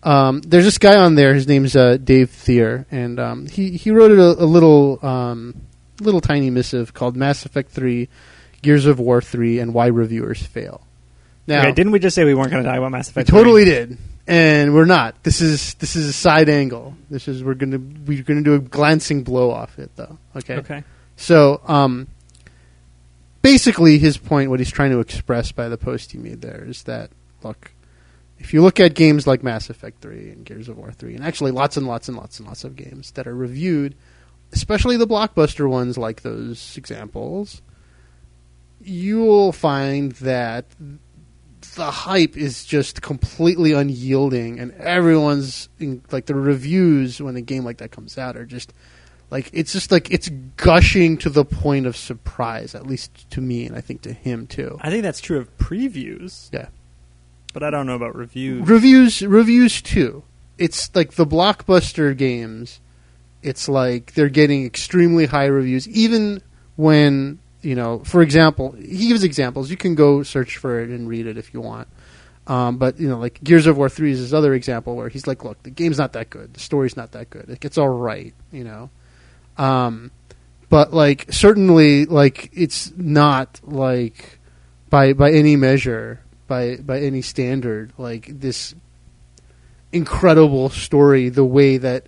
[0.03, 1.35] Um, there's this guy on there.
[1.35, 5.63] His name's uh, Dave Thier, and um, he he wrote a, a little um,
[6.01, 8.09] little tiny missive called Mass Effect Three,
[8.63, 10.87] Gears of War Three, and Why Reviewers Fail.
[11.47, 11.73] Now, okay.
[11.73, 13.29] Didn't we just say we weren't going to talk about Mass we Effect?
[13.29, 13.73] totally 3?
[13.73, 15.23] did, and we're not.
[15.23, 16.95] This is this is a side angle.
[17.09, 20.19] This is we're gonna we're gonna do a glancing blow off it though.
[20.35, 20.57] Okay.
[20.57, 20.85] Okay.
[21.17, 22.09] So, um,
[23.43, 26.83] basically, his point, what he's trying to express by the post he made there, is
[26.83, 27.11] that
[27.43, 27.73] look,
[28.39, 31.25] if you look at games like Mass Effect Three and Gears of War Three, and
[31.25, 33.95] actually lots and lots and lots and lots of games that are reviewed,
[34.53, 37.63] especially the blockbuster ones like those examples,
[38.87, 40.65] you'll find that
[41.75, 47.65] the hype is just completely unyielding, and everyone's in, like the reviews when a game
[47.65, 48.73] like that comes out are just
[49.31, 53.67] like it's just like it's gushing to the point of surprise, at least to me,
[53.67, 54.79] and I think to him too.
[54.81, 56.49] I think that's true of previews.
[56.53, 56.69] Yeah.
[57.53, 58.67] but I don't know about reviews.
[58.69, 60.23] Reviews, reviews too.
[60.59, 62.81] It's like the blockbuster games.
[63.43, 66.41] It's like they're getting extremely high reviews, even
[66.77, 67.99] when you know.
[68.05, 69.71] For example, he gives examples.
[69.71, 71.89] You can go search for it and read it if you want.
[72.47, 75.27] Um, but you know, like Gears of War Three is his other example where he's
[75.27, 76.55] like, "Look, the game's not that good.
[76.55, 77.51] The story's not that good.
[77.51, 78.91] It gets all right, you know."
[79.59, 80.13] Um,
[80.69, 84.39] but like certainly, like it's not like
[84.89, 88.77] by by any measure, by by any standard, like this
[89.91, 91.31] incredible story.
[91.31, 92.07] The way that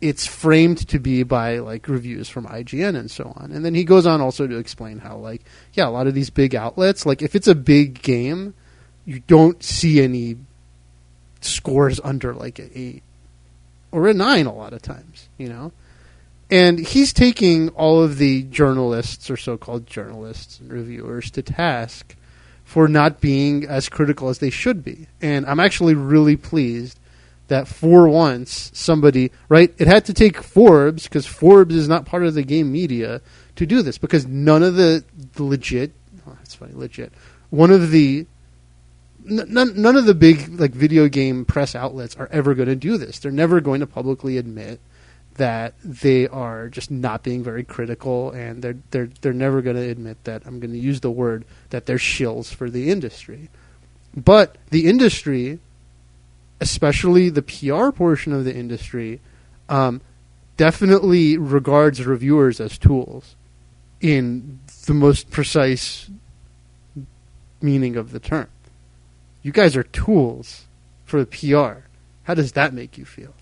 [0.00, 3.50] it's framed to be by like reviews from IGN and so on.
[3.52, 6.30] And then he goes on also to explain how like yeah, a lot of these
[6.30, 8.54] big outlets, like if it's a big game,
[9.04, 10.36] you don't see any
[11.40, 13.02] scores under like an 8
[13.92, 15.72] or a 9 a lot of times, you know.
[16.50, 22.14] And he's taking all of the journalists or so-called journalists and reviewers to task
[22.64, 25.06] for not being as critical as they should be.
[25.20, 26.98] And I'm actually really pleased
[27.48, 29.72] that for once somebody right?
[29.78, 33.20] It had to take forbes because forbes is not part of the game media
[33.56, 35.04] to do this because none of the,
[35.34, 35.92] the legit
[36.26, 37.12] oh, that's funny legit.
[37.50, 38.26] One of the
[39.24, 42.96] none, none of the big like video game press outlets are ever going to do
[42.96, 43.18] this.
[43.18, 44.80] They're never going to publicly admit
[45.34, 49.88] that they are just not being very critical and they're they're they're never going to
[49.88, 53.50] admit that I'm going to use the word that they're shills for the industry.
[54.16, 55.60] But the industry
[56.60, 59.20] especially the PR portion of the industry,
[59.68, 60.00] um,
[60.56, 63.36] definitely regards reviewers as tools
[64.00, 66.10] in the most precise
[67.60, 68.48] meaning of the term.
[69.42, 70.64] You guys are tools
[71.04, 71.80] for the PR.
[72.24, 73.34] How does that make you feel?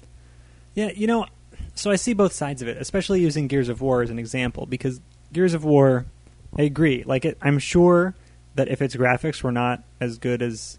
[0.74, 1.26] Yeah, you know,
[1.74, 4.66] so I see both sides of it, especially using Gears of War as an example,
[4.66, 5.00] because
[5.32, 6.06] Gears of War,
[6.56, 7.04] I agree.
[7.04, 8.14] Like, it, I'm sure
[8.54, 10.78] that if its graphics were not as good as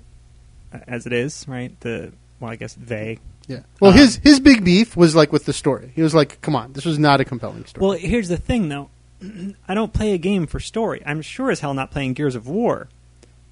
[0.88, 1.78] as it is, right?
[1.82, 3.20] The well, I guess they.
[3.48, 3.60] Yeah.
[3.80, 5.92] Well, Um, his his big beef was like with the story.
[5.96, 8.70] He was like, "Come on, this was not a compelling story." Well, here's the thing,
[8.70, 8.90] though.
[9.68, 11.02] I don't play a game for story.
[11.06, 12.90] I'm sure as hell not playing Gears of War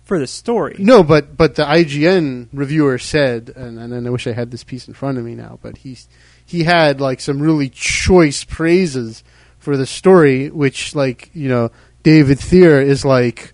[0.03, 0.75] for the story.
[0.79, 4.63] No, but but the IGN reviewer said, and, and then I wish I had this
[4.63, 6.07] piece in front of me now, but he's
[6.45, 9.23] he had like some really choice praises
[9.59, 13.53] for the story, which like you know David Thier is like,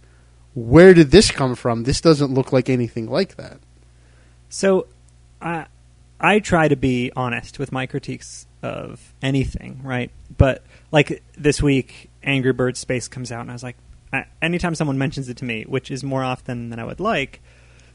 [0.55, 1.83] where did this come from?
[1.83, 3.59] This doesn't look like anything like that.
[4.49, 4.87] So,
[5.41, 5.67] I
[6.19, 10.11] I try to be honest with my critiques of anything, right?
[10.37, 13.77] But like this week, Angry Birds Space comes out, and I was like,
[14.11, 17.41] I, anytime someone mentions it to me, which is more often than I would like,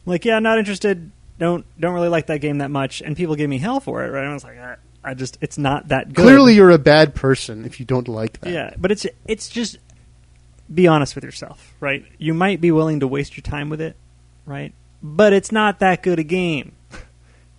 [0.07, 1.11] I'm like, yeah, not interested.
[1.39, 4.11] Don't don't really like that game that much, and people give me hell for it,
[4.11, 4.23] right?
[4.23, 6.23] And I was like, I, I just it's not that good.
[6.23, 8.53] Clearly, you're a bad person if you don't like that.
[8.53, 9.79] Yeah, but it's it's just
[10.73, 12.05] be honest with yourself, right?
[12.19, 13.97] You might be willing to waste your time with it,
[14.47, 14.73] right?
[15.03, 16.73] But it's not that good a game.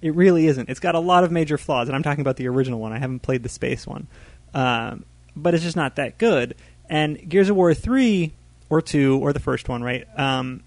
[0.05, 0.69] It really isn't.
[0.69, 2.93] It's got a lot of major flaws, and I'm talking about the original one.
[2.93, 4.05] I haven't played the space one,
[4.53, 5.03] um,
[5.35, 6.53] but it's just not that good.
[6.87, 8.33] And Gears of War three,
[8.69, 10.07] or two or the first one, right?
[10.15, 10.63] Um,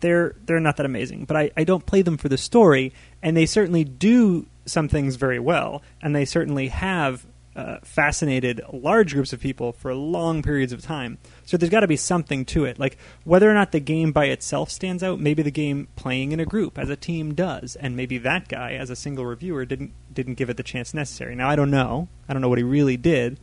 [0.00, 3.36] they're they're not that amazing, but I, I don't play them for the story, and
[3.36, 7.26] they certainly do some things very well, and they certainly have
[7.58, 11.18] uh, fascinated large groups of people for long periods of time.
[11.44, 12.78] So there's got to be something to it.
[12.78, 16.38] Like whether or not the game by itself stands out, maybe the game playing in
[16.38, 19.92] a group as a team does, and maybe that guy as a single reviewer didn't
[20.14, 21.34] didn't give it the chance necessary.
[21.34, 22.06] Now I don't know.
[22.28, 23.40] I don't know what he really did,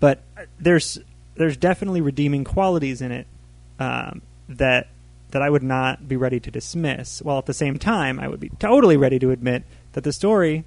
[0.00, 0.24] but
[0.58, 0.98] there's
[1.36, 3.28] there's definitely redeeming qualities in it
[3.78, 4.88] um, that
[5.30, 7.22] that I would not be ready to dismiss.
[7.22, 10.64] While at the same time, I would be totally ready to admit that the story,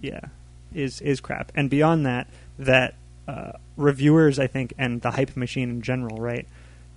[0.00, 0.20] yeah,
[0.76, 1.50] is is crap.
[1.54, 2.94] And beyond that, that
[3.26, 6.46] uh, reviewers, I think, and the hype machine in general, right,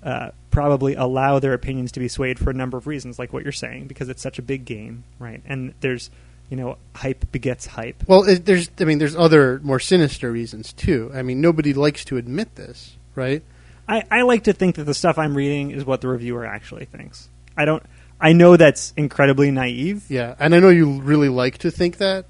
[0.03, 3.43] uh, probably allow their opinions to be swayed for a number of reasons, like what
[3.43, 5.41] you're saying, because it's such a big game, right?
[5.45, 6.09] And there's,
[6.49, 8.03] you know, hype begets hype.
[8.07, 11.11] Well, it, there's, I mean, there's other more sinister reasons too.
[11.13, 13.43] I mean, nobody likes to admit this, right?
[13.87, 16.85] I, I like to think that the stuff I'm reading is what the reviewer actually
[16.85, 17.27] thinks.
[17.57, 17.83] I don't.
[18.21, 20.05] I know that's incredibly naive.
[20.09, 22.25] Yeah, and I know you really like to think that.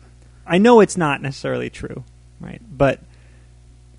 [0.49, 2.03] I know it's not necessarily true,
[2.41, 2.61] right?
[2.69, 2.99] But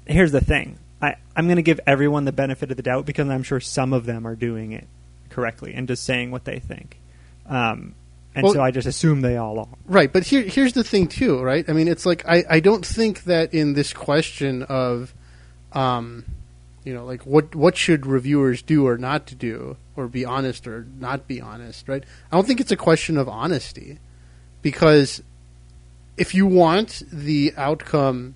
[0.07, 3.29] here's the thing: I, I'm going to give everyone the benefit of the doubt because
[3.29, 4.87] I'm sure some of them are doing it
[5.31, 6.99] correctly and just saying what they think.
[7.47, 7.95] Um,
[8.35, 9.69] and Well- so I just assume they all are.
[9.87, 11.69] Right, but here, here's the thing too, right?
[11.69, 15.15] I mean, it's like I, I don't think that in this question of,
[15.73, 16.25] um,
[16.85, 20.67] you know, like what what should reviewers do or not to do, or be honest
[20.67, 22.05] or not be honest, right?
[22.31, 23.99] I don't think it's a question of honesty,
[24.63, 25.23] because
[26.17, 28.35] if you want the outcome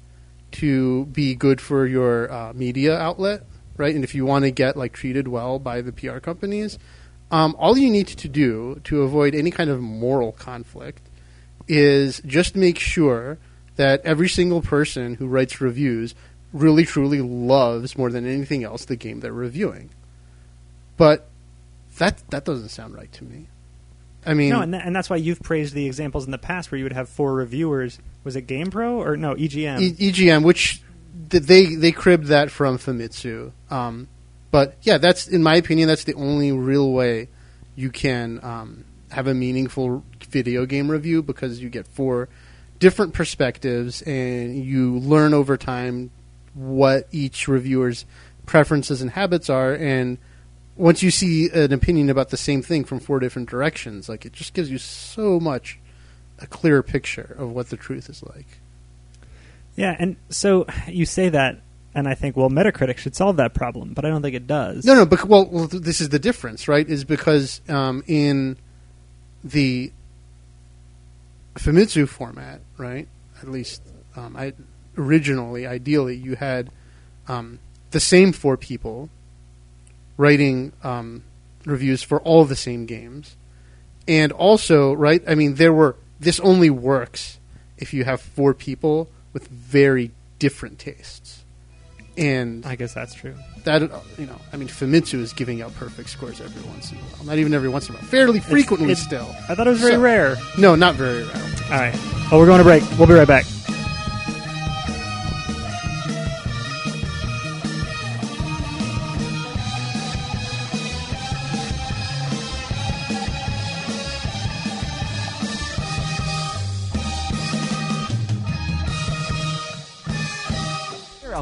[0.53, 3.43] to be good for your uh, media outlet,
[3.77, 6.79] right, and if you want to get like treated well by the PR companies,
[7.31, 11.03] um, all you need to do to avoid any kind of moral conflict
[11.67, 13.39] is just make sure
[13.77, 16.15] that every single person who writes reviews
[16.53, 19.91] really truly loves more than anything else the game they're reviewing.
[20.97, 21.29] But
[21.99, 23.49] that that doesn't sound right to me.
[24.27, 26.71] I mean, No, and, tha- and that's why you've praised the examples in the past
[26.71, 27.99] where you would have four reviewers.
[28.25, 29.81] Was it GamePro or no EGM?
[29.81, 30.83] E- EGM, which
[31.31, 33.53] th- they they cribbed that from Famitsu.
[33.71, 34.09] Um,
[34.51, 37.29] but yeah, that's in my opinion, that's the only real way
[37.77, 42.29] you can um, have a meaningful video game review because you get four
[42.79, 46.11] different perspectives and you learn over time
[46.55, 48.05] what each reviewer's
[48.47, 50.19] preferences and habits are and
[50.77, 54.33] once you see an opinion about the same thing from four different directions like it
[54.33, 55.79] just gives you so much
[56.41, 58.59] a clearer picture of what the truth is like
[59.77, 61.59] yeah, and so you say that,
[61.95, 64.85] and I think well, Metacritic should solve that problem, but I don't think it does.
[64.85, 66.89] No, no, but well, well, this is the difference, right?
[66.89, 68.57] Is because um, in
[69.43, 69.93] the
[71.55, 73.09] Famitsu format, right?
[73.43, 73.83] At least,
[74.17, 74.55] um, I
[74.97, 76.71] originally, ideally, you had
[77.27, 77.59] um,
[77.91, 79.11] the same four people
[80.17, 81.23] writing um,
[81.65, 83.37] reviews for all the same games,
[84.07, 85.23] and also, right?
[85.27, 87.39] I mean, there were this only works
[87.79, 91.45] if you have four people with very different tastes,
[92.17, 93.35] and I guess that's true.
[93.65, 93.83] that
[94.19, 97.25] you know, I mean, Famitsu is giving out perfect scores every once in a while.
[97.25, 99.27] Not even every once in a while, fairly frequently it's- still.
[99.49, 100.37] I thought it was very So- rare.
[100.59, 101.43] No, not very rare.
[101.65, 101.95] All right.
[102.31, 102.83] Oh, we're going to break.
[102.99, 103.45] We'll be right back.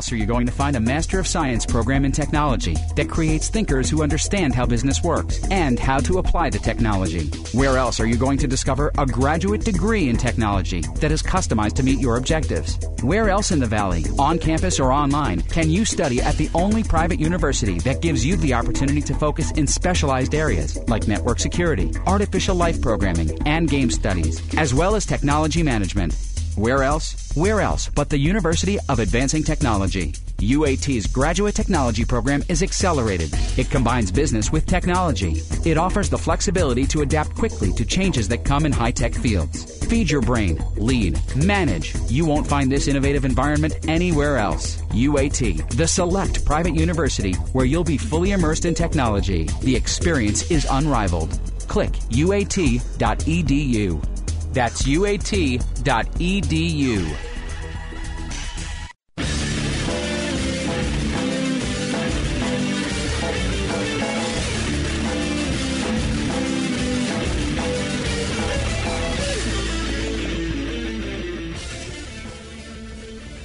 [0.02, 3.48] Else are you going to find a Master of Science program in technology that creates
[3.48, 7.28] thinkers who understand how business works and how to apply the technology?
[7.56, 11.74] Where else are you going to discover a graduate degree in technology that is customized
[11.74, 12.80] to meet your objectives?
[13.04, 16.82] Where else in the Valley, on campus or online, can you study at the only
[16.82, 21.92] private university that gives you the opportunity to focus in specialized areas like network security,
[22.08, 26.31] artificial life programming, and game studies, as well as technology management?
[26.56, 27.32] Where else?
[27.34, 30.12] Where else but the University of Advancing Technology?
[30.36, 33.30] UAT's graduate technology program is accelerated.
[33.56, 35.40] It combines business with technology.
[35.64, 39.82] It offers the flexibility to adapt quickly to changes that come in high tech fields.
[39.86, 41.94] Feed your brain, lead, manage.
[42.08, 44.76] You won't find this innovative environment anywhere else.
[44.90, 49.44] UAT, the select private university where you'll be fully immersed in technology.
[49.62, 51.38] The experience is unrivaled.
[51.66, 52.82] Click uat.edu.
[54.52, 55.62] That's uat.edu.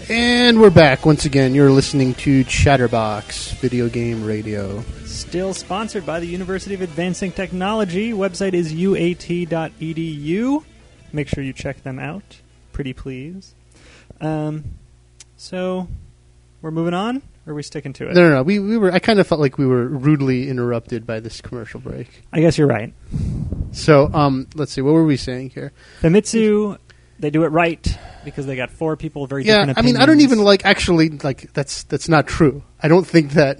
[0.10, 1.54] And And we're back once again.
[1.54, 4.82] You're listening to Chatterbox Video Game Radio.
[5.04, 8.14] Still sponsored by the University of Advancing Technology.
[8.14, 10.64] Website is uat.edu.
[11.14, 12.42] Make sure you check them out.
[12.74, 13.54] Pretty please.
[14.22, 14.64] Um,
[15.38, 15.88] so,
[16.62, 18.14] we're moving on, or are we sticking to it?
[18.16, 18.44] No, no, no.
[18.44, 18.92] We, we were.
[18.92, 22.24] I kind of felt like we were rudely interrupted by this commercial break.
[22.34, 22.94] I guess you're right.
[23.72, 24.82] So, um, let's see.
[24.82, 25.72] What were we saying here?
[26.02, 26.78] Famitsu,
[27.20, 30.00] they do it right because they got four people very Yeah, different I mean, I
[30.02, 30.34] don't opinions.
[30.34, 32.64] even like actually like that's that's not true.
[32.82, 33.60] I don't think that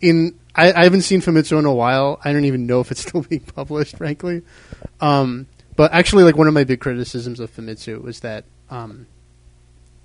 [0.00, 2.20] in I, I haven't seen Famitsu in a while.
[2.24, 4.42] I don't even know if it's still being published, frankly.
[5.00, 5.46] Um,
[5.78, 9.06] but actually, like one of my big criticisms of Famitsu was that um,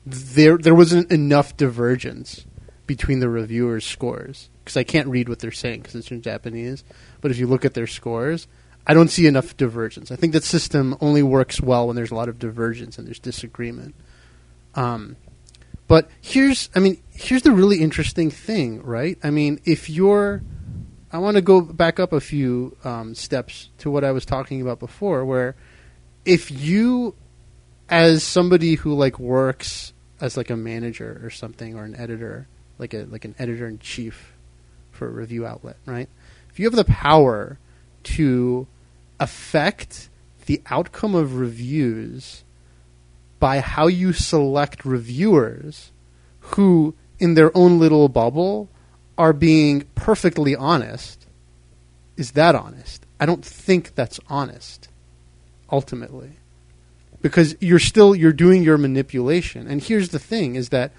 [0.06, 2.46] there there wasn't enough divergence
[2.86, 6.84] between the reviewers' scores because I can't read what they're saying because it's in Japanese.
[7.22, 8.48] But if you look at their scores,
[8.86, 10.12] I don't see enough divergence.
[10.12, 13.18] I think that system only works well when there's a lot of divergence and there's
[13.18, 13.96] disagreement.
[14.76, 15.16] Um,
[15.88, 19.18] but here's, I mean, here's the really interesting thing, right?
[19.24, 20.44] I mean, if you're,
[21.14, 24.62] I want to go back up a few um, steps to what I was talking
[24.62, 25.56] about before, where
[26.26, 27.14] if you,
[27.88, 32.48] as somebody who like works as like a manager or something or an editor,
[32.80, 34.34] like a like an editor in chief
[34.90, 36.10] for a review outlet, right?
[36.50, 37.60] If you have the power
[38.04, 38.66] to
[39.20, 40.10] affect
[40.48, 42.44] the outcome of reviews
[43.40, 45.92] by how you select reviewers
[46.40, 48.70] who, in their own little bubble,
[49.18, 51.28] are being perfectly honest.
[52.18, 53.06] Is that honest?
[53.20, 54.90] I don't think that's honest,
[55.72, 56.38] ultimately.
[57.22, 59.68] Because you're still you're doing your manipulation.
[59.68, 60.92] And here's the thing is that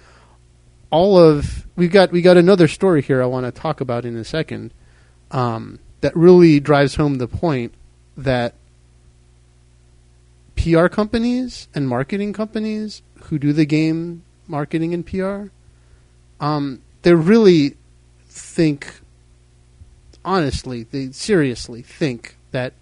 [0.89, 4.15] all of we got we got another story here I want to talk about in
[4.15, 4.73] a second
[5.31, 7.73] um, that really drives home the point
[8.17, 8.55] that
[10.55, 15.51] PR companies and marketing companies who do the game marketing and PR,
[16.39, 17.75] um, they really
[18.35, 18.99] think,
[20.23, 22.73] honestly, they seriously think that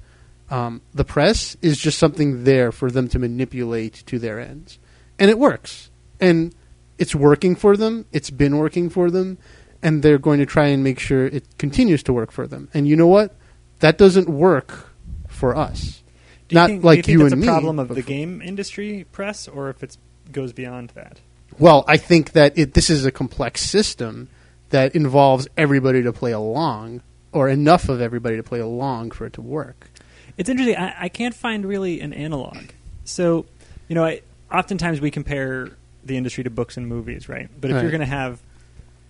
[0.49, 4.79] um, the press is just something there for them to manipulate to their ends,
[5.19, 5.89] and it works,
[6.19, 6.53] and
[6.97, 8.05] it's working for them.
[8.11, 9.37] It's been working for them,
[9.81, 12.69] and they're going to try and make sure it continues to work for them.
[12.73, 13.35] And you know what?
[13.79, 14.89] That doesn't work
[15.27, 16.01] for us.
[16.47, 17.89] Do you Not think, like do you, you think and that's a me, problem of
[17.89, 19.97] the game industry press, or if it
[20.31, 21.19] goes beyond that?
[21.59, 24.29] Well, I think that it, this is a complex system
[24.73, 29.33] that involves everybody to play along, or enough of everybody to play along for it
[29.33, 29.91] to work.
[30.35, 30.75] It's interesting.
[30.75, 32.57] I, I can't find really an analog.
[33.05, 33.45] So,
[33.87, 34.21] you know, I,
[34.51, 35.69] oftentimes we compare
[36.03, 37.47] the industry to books and movies, right?
[37.61, 37.81] But if Right.
[37.83, 38.41] you're going to have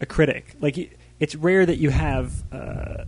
[0.01, 3.05] a critic, like it's rare that you have, uh,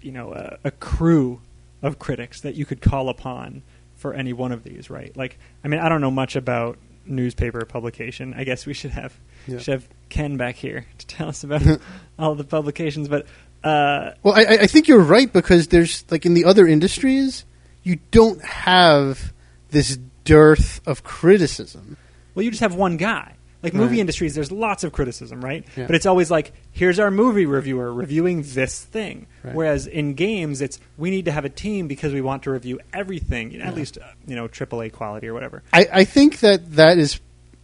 [0.00, 1.42] you know, a, a crew
[1.82, 3.62] of critics that you could call upon
[3.96, 5.14] for any one of these, right?
[5.14, 8.34] Like, I mean, I don't know much about newspaper publication.
[8.36, 9.12] I guess we should have
[9.46, 9.58] Yeah.
[9.58, 11.62] should have Ken back here to tell us about
[12.18, 13.26] all the publications, but.
[13.64, 17.44] Uh, Well, I, I think you're right because there's like in the other industries,
[17.84, 19.32] you don't have
[19.70, 21.96] this dearth of criticism.
[22.34, 23.34] Well, you just have one guy.
[23.62, 24.00] Like movie Right.
[24.00, 25.64] industries, there's lots of criticism, right?
[25.76, 25.86] Yeah.
[25.86, 29.26] But it's always like, here's our movie reviewer reviewing this thing.
[29.44, 29.54] Right.
[29.54, 32.80] Whereas in games, it's we need to have a team because we want to review
[32.92, 35.62] everything, at least uh, you know AAA quality or whatever.
[35.72, 37.20] I, I think that that is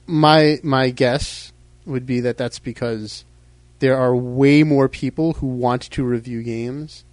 [0.06, 1.52] my my guess
[1.84, 3.24] would be that that's because
[3.80, 7.04] there are way more people who want to review games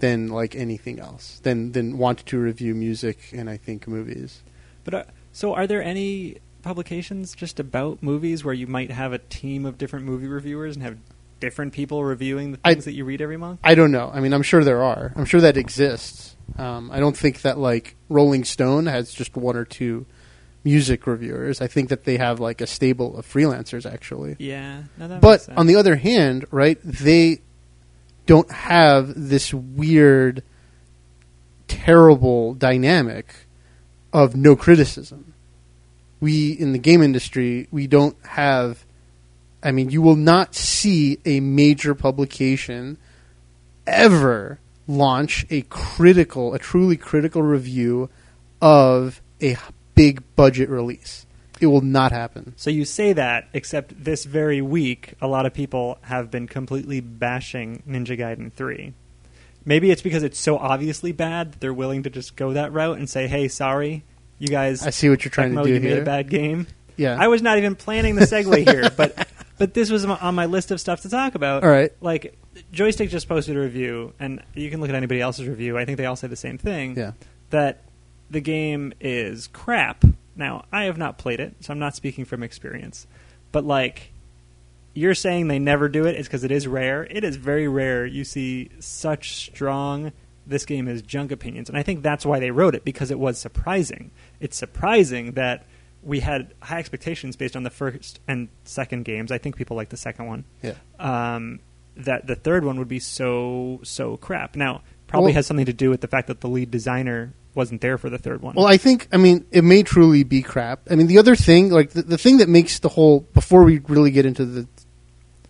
[0.00, 4.42] than like anything else than than want to review music and I think movies.
[4.84, 9.18] But uh, so, are there any publications just about movies where you might have a
[9.18, 10.98] team of different movie reviewers and have
[11.40, 13.60] different people reviewing the I- things that you read every month?
[13.64, 14.10] I don't know.
[14.12, 15.12] I mean, I'm sure there are.
[15.16, 16.36] I'm sure that exists.
[16.58, 20.04] Um, I don't think that like Rolling Stone has just one or two
[20.64, 21.60] music reviewers.
[21.62, 24.36] I think that they have like a stable of freelancers actually.
[24.38, 27.40] Yeah, no, But on the other hand, right, they
[28.26, 30.42] don't have this weird,
[31.68, 33.34] terrible dynamic
[34.12, 35.29] of no criticism.
[36.20, 38.84] We, in the game industry, we don't have.
[39.62, 42.98] I mean, you will not see a major publication
[43.86, 48.10] ever launch a critical, a truly critical review
[48.60, 49.56] of a
[49.94, 51.26] big budget release.
[51.60, 52.54] It will not happen.
[52.56, 57.00] So you say that, except this very week, a lot of people have been completely
[57.00, 58.94] bashing Ninja Gaiden 3.
[59.64, 62.96] Maybe it's because it's so obviously bad that they're willing to just go that route
[62.96, 64.04] and say, "Hey, sorry,
[64.40, 65.94] you guys, I see what you're trying Tecmo, to do you here.
[65.94, 66.66] made a bad game."
[66.96, 69.28] yeah, I was not even planning the segue here, but
[69.58, 71.62] but this was on my list of stuff to talk about.
[71.62, 71.92] All right.
[72.00, 72.36] Like
[72.72, 75.78] Joystiq just posted a review, and you can look at anybody else's review.
[75.78, 76.96] I think they all say the same thing.
[76.96, 77.12] Yeah.
[77.50, 77.82] That
[78.30, 80.04] the game is crap.
[80.36, 83.06] Now, I have not played it, so I'm not speaking from experience.
[83.52, 84.12] but like
[84.94, 87.06] you're saying they never do it is because it is rare.
[87.10, 88.04] It is very rare.
[88.06, 90.12] You see such strong
[90.46, 93.18] this game is junk opinions, and I think that's why they wrote it because it
[93.18, 94.10] was surprising.
[94.40, 95.66] It's surprising that
[96.02, 99.30] we had high expectations based on the first and second games.
[99.30, 100.44] I think people like the second one.
[100.62, 100.74] Yeah.
[100.98, 101.60] Um,
[101.96, 104.56] that the third one would be so so crap.
[104.56, 107.80] Now, probably Well- has something to do with the fact that the lead designer wasn't
[107.80, 108.54] there for the third one.
[108.54, 110.80] Well, I think I mean it may truly be crap.
[110.90, 113.80] I mean the other thing, like the, the thing that makes the whole before we
[113.80, 114.66] really get into the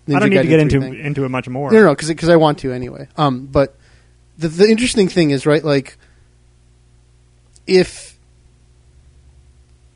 [0.09, 0.99] I don't Ninja need to get into thing.
[0.99, 1.71] into it much more.
[1.71, 3.07] No, no, because I want to anyway.
[3.17, 3.77] Um, but
[4.39, 5.99] the the interesting thing is right, like
[7.67, 8.10] if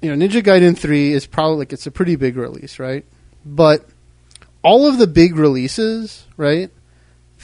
[0.05, 3.07] you know Ninja Gaiden three is probably like it's a pretty big release, right?
[3.45, 3.89] But
[4.63, 6.71] all of the big releases, right?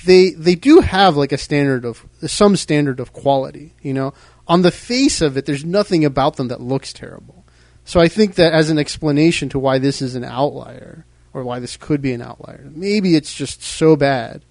[0.04, 3.72] They they do have like a standard of some standard of quality.
[3.80, 4.14] You know,
[4.46, 7.44] on the face of it, there's nothing about them that looks terrible.
[7.86, 11.60] So I think that as an explanation to why this is an outlier or why
[11.60, 14.44] this could be an outlier, maybe it's just so bad,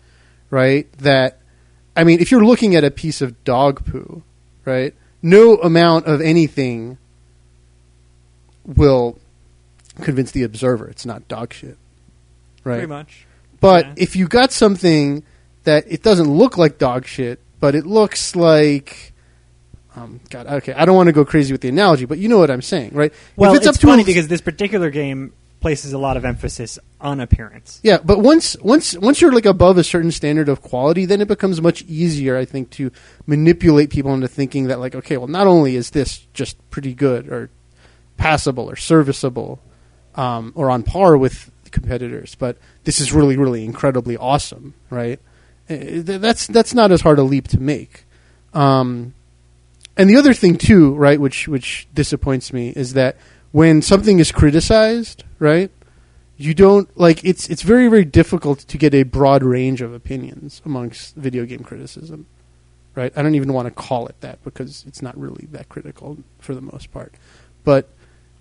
[0.50, 0.92] right?
[0.94, 1.42] That
[1.96, 4.24] I mean, if you're looking at a piece of dog poo,
[4.66, 4.96] right?
[5.22, 6.98] No amount of anything
[8.76, 9.18] will
[10.02, 11.78] convince the observer it's not dog shit,
[12.64, 12.76] right?
[12.76, 13.26] Pretty much.
[13.60, 13.94] But Yeah.
[13.98, 15.24] if you got something
[15.66, 19.12] that it doesn't look like dog shit, but it looks like,
[19.96, 22.38] um, God, okay, I don't want to go crazy with the analogy, but you know
[22.38, 23.12] what I'm saying, right?
[23.36, 26.16] Well, if it's, it's, up to funny a- because this particular game places a lot
[26.16, 27.82] of emphasis on appearance.
[27.84, 31.28] yeah, but once once once you're like above a certain standard of quality, then it
[31.28, 32.92] becomes much easier, I think, to
[33.28, 37.28] manipulate people into thinking that like, okay, well, not only is this just pretty good
[37.28, 37.50] or
[38.20, 39.60] passable or serviceable
[40.16, 45.20] um, or on par with competitors, but this is really, really incredibly awesome, right?
[45.70, 48.06] Eh, That's that's not as hard a leap to make.
[48.54, 49.14] Um,
[49.96, 53.18] and the other thing too, right, which which disappoints me, is that
[53.52, 55.72] when something is criticized, right,
[56.38, 60.62] you don't like it's it's very very difficult to get a broad range of opinions
[60.66, 62.26] amongst video game criticism,
[62.96, 63.14] right?
[63.16, 66.56] I don't even want to call it that because it's not really that critical for
[66.56, 67.14] the most part,
[67.64, 67.90] but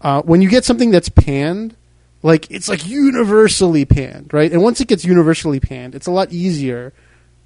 [0.00, 1.76] uh, when you get something that's panned,
[2.22, 4.52] like it's like universally panned, right?
[4.52, 6.92] And once it gets universally panned, it's a lot easier,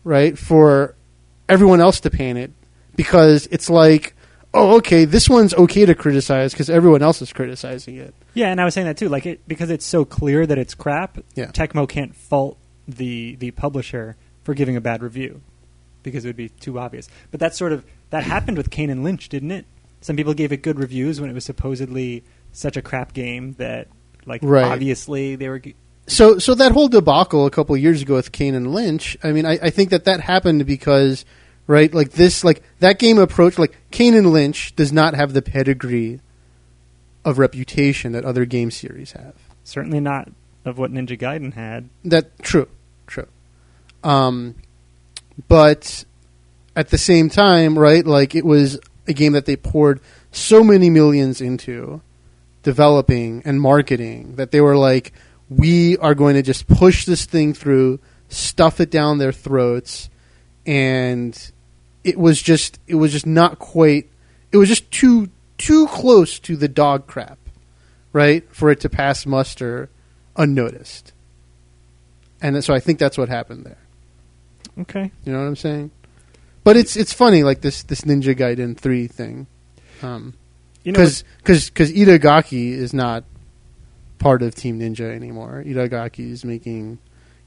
[0.04, 0.94] right, for
[1.48, 2.52] everyone else to pan it
[2.96, 4.14] because it's like,
[4.54, 8.14] oh, okay, this one's okay to criticize because everyone else is criticizing it.
[8.34, 9.08] Yeah, and I was saying that too.
[9.08, 11.18] Like it because it's so clear that it's crap.
[11.34, 11.46] Yeah.
[11.46, 15.40] Tecmo can't fault the the publisher for giving a bad review
[16.02, 17.08] because it would be too obvious.
[17.30, 19.66] But that sort of that happened with Kane and Lynch, didn't it?
[20.00, 23.88] Some people gave it good reviews when it was supposedly such a crap game that,
[24.26, 24.64] like, Right.
[24.64, 25.58] obviously they were.
[25.58, 25.74] g-
[26.06, 29.16] So, so that whole debacle a couple years ago with Kane and Lynch.
[29.22, 31.24] I mean, I, I think that that happened because,
[31.66, 35.42] right, like this, like that game approach, like Kane and Lynch does not have the
[35.42, 36.20] pedigree
[37.24, 39.34] of reputation that other game series have.
[39.64, 40.28] Certainly not
[40.64, 41.88] of what Ninja Gaiden had.
[42.04, 42.68] That true,
[43.06, 43.26] true.
[44.02, 44.56] Um,
[45.48, 46.04] but
[46.74, 50.00] at the same time, right, like it was a game that they poured
[50.32, 52.00] so many millions into
[52.62, 55.12] developing and marketing that they were like,
[55.48, 60.08] we are going to just push this thing through, stuff it down their throats,
[60.66, 61.52] and
[62.04, 64.08] it was just it was just not quite
[64.50, 67.38] it was just too too close to the dog crap,
[68.12, 69.90] right, for it to pass muster
[70.36, 71.12] unnoticed.
[72.40, 73.78] And so I think that's what happened there.
[74.80, 75.10] Okay.
[75.24, 75.90] You know what I'm saying?
[76.64, 79.46] But it's it's funny like this this Ninja Gaiden 3 thing.
[80.02, 80.34] Um
[80.84, 83.24] You know, because because Itagaki is not
[84.18, 85.62] part of Team Ninja anymore.
[85.64, 86.98] Itagaki is making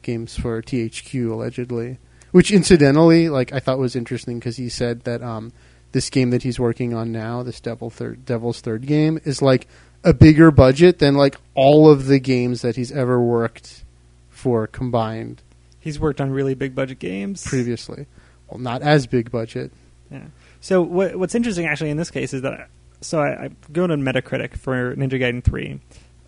[0.01, 1.97] games for THQ allegedly,
[2.31, 5.51] which incidentally, like I thought was interesting because he said that um,
[5.91, 9.67] this game that he's working on now, this Devil Third Devil's Third game, is like
[10.03, 13.83] a bigger budget than like all of the games that he's ever worked
[14.29, 15.41] for combined
[15.85, 18.07] he's worked on really big budget games previously.
[18.49, 19.71] Well, not as big budget.
[20.11, 20.25] Yeah.
[20.59, 22.69] So what, what's interesting actually in this case is that
[23.05, 25.79] so I, I go to Metacritic for Ninja Gaiden three.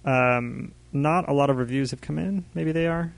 [0.05, 2.45] Um, not a lot of reviews have come in.
[2.53, 3.11] Maybe they are.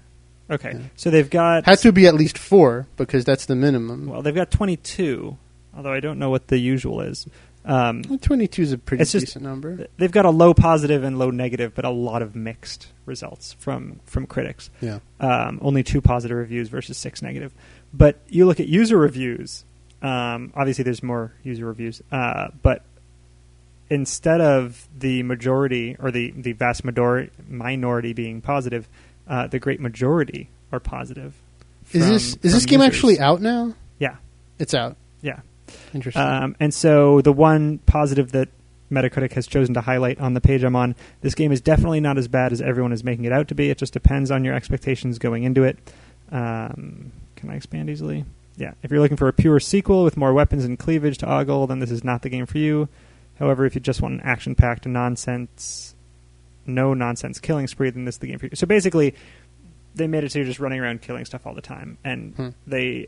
[0.49, 0.79] Okay, Yeah.
[0.95, 4.07] so they've got Has to be at least four because that's the minimum.
[4.07, 5.37] well, they've got twenty two.
[5.75, 7.27] Although I don't know what the usual is.
[7.65, 9.87] Um, Twenty two is a pretty It's just- decent number.
[9.97, 13.99] they've got a low positive and low negative, but a lot of mixed results from
[14.05, 14.71] from critics.
[14.81, 14.99] Yeah.
[15.19, 17.53] um, only two positive reviews versus six negative.
[17.93, 19.65] But you look at user reviews.
[20.01, 22.83] Um, obviously, there's more user reviews, uh, but
[23.89, 28.87] instead of the majority or the the vast majority minority being positive,
[29.27, 31.33] uh, the great majority are positive.
[31.91, 32.95] Is this is from this game users.
[32.95, 33.73] actually out now?
[33.97, 34.15] Yeah,
[34.59, 34.95] It's out.
[35.21, 35.39] yeah.
[35.93, 36.21] Interesting.
[36.23, 38.49] Um, and so the one positive that
[38.91, 40.95] Metacritic has chosen to highlight on the page I'm on.
[41.21, 43.69] This game is definitely not as bad as everyone is making it out to be.
[43.69, 45.77] It just depends on your expectations going into it.
[46.31, 48.25] Um, can I expand easily?
[48.57, 48.73] Yeah.
[48.83, 51.79] If you're looking for a pure sequel with more weapons and cleavage to ogle, then
[51.79, 52.89] this is not the game for you.
[53.39, 55.95] However, if you just want an action-packed nonsense,
[56.65, 58.51] no nonsense killing spree, then this is the game for you.
[58.55, 59.15] So basically,
[59.95, 62.49] they made it so you're just running around killing stuff all the time, and Hmm.
[62.67, 63.07] they,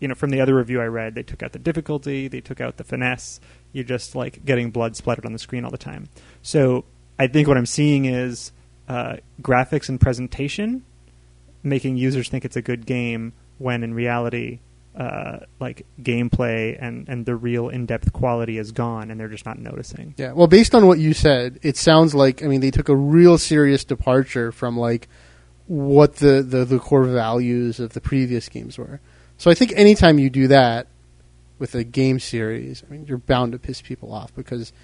[0.00, 2.60] you know, from the other review I read, they took out the difficulty, they took
[2.60, 3.40] out the finesse.
[3.72, 6.08] You're just like getting blood splattered on the screen all the time.
[6.42, 6.84] So
[7.18, 8.52] I think what I'm seeing is
[8.88, 10.84] uh, graphics and presentation
[11.62, 14.58] making users think it's a good game when in reality
[14.94, 19.58] uh, like gameplay and, and the real in-depth quality is gone and they're just not
[19.58, 20.32] noticing Yeah.
[20.32, 23.38] Well, based on what you said, it sounds like I mean they took a real
[23.38, 25.08] serious departure from like
[25.66, 29.00] what the, the, the core values of the previous games were.
[29.38, 30.88] So I think anytime you do that
[31.58, 34.74] with a game series, I mean you're bound to piss people off because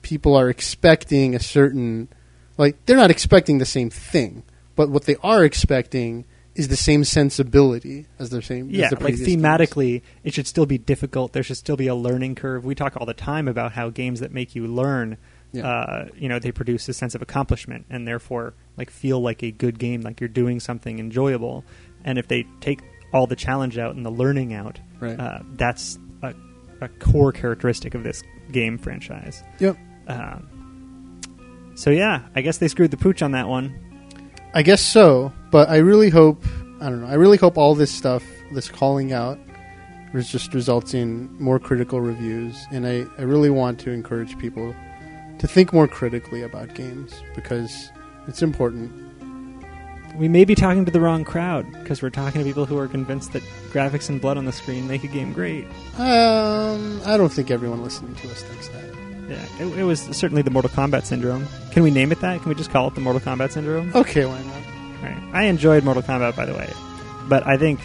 [0.00, 2.08] people are expecting a certain
[2.56, 4.44] like they're not expecting the same thing,
[4.76, 6.24] but what they are expecting
[6.58, 8.68] is the same sensibility as the same.
[8.70, 9.42] yeah the like previous games.
[9.42, 12.96] thematically it should still be difficult there should still be a learning curve we talk
[12.96, 15.16] all the time about how games that make you learn
[15.52, 15.66] Yeah.
[15.68, 19.50] uh, you know they produce a sense of accomplishment and therefore like feel like a
[19.50, 21.64] good game like you're doing something enjoyable
[22.04, 22.80] and if they take
[23.14, 25.18] all the challenge out and the learning out Right.
[25.18, 26.34] uh, that's a,
[26.80, 29.76] a core characteristic of this game franchise Yep.
[30.08, 31.20] um,
[31.76, 33.78] so yeah i guess they screwed the pooch on that one
[34.54, 36.44] I guess so, but I really hope
[36.80, 37.08] I don't know.
[37.08, 38.22] I really hope all this stuff,
[38.52, 39.38] this calling out,
[40.14, 44.74] just results in more critical reviews, and I, I really want to encourage people
[45.38, 47.90] to think more critically about games because
[48.26, 48.92] it's important.
[50.16, 52.88] we may be talking to the wrong crowd because we're talking to people who are
[52.88, 57.32] convinced that graphics and blood on the screen make a game great Um, I don't
[57.32, 58.87] think everyone listening to us thinks that.
[59.28, 61.46] Yeah, it, it was certainly the Mortal Kombat syndrome.
[61.70, 62.40] Can we name it that?
[62.40, 63.92] Can we just call it the Mortal Kombat syndrome?
[63.94, 65.02] Okay, why not?
[65.02, 65.22] Right.
[65.32, 66.72] I enjoyed Mortal Kombat, by the way,
[67.28, 67.78] but I think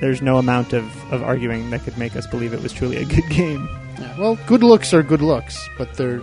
[0.00, 3.04] there's no amount of, of arguing that could make us believe it was truly a
[3.04, 3.68] good game.
[3.98, 6.22] Yeah, well, good looks are good looks, but they're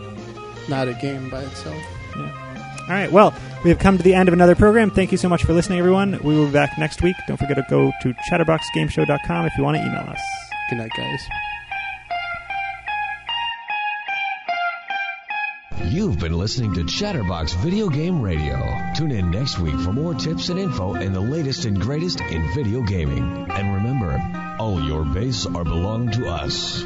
[0.69, 1.81] not a game by itself.
[2.15, 2.75] Yeah.
[2.83, 3.11] All right.
[3.11, 3.33] Well,
[3.63, 4.89] we have come to the end of another program.
[4.89, 6.19] Thank you so much for listening, everyone.
[6.23, 7.15] We will be back next week.
[7.27, 10.21] Don't forget to go to chatterboxgameshow.com if you want to email us.
[10.69, 11.48] Good night, guys.
[15.89, 18.59] You've been listening to Chatterbox Video Game Radio.
[18.95, 22.53] Tune in next week for more tips and info and the latest and greatest in
[22.53, 23.47] video gaming.
[23.49, 24.21] And remember,
[24.59, 26.85] all your base are belong to us.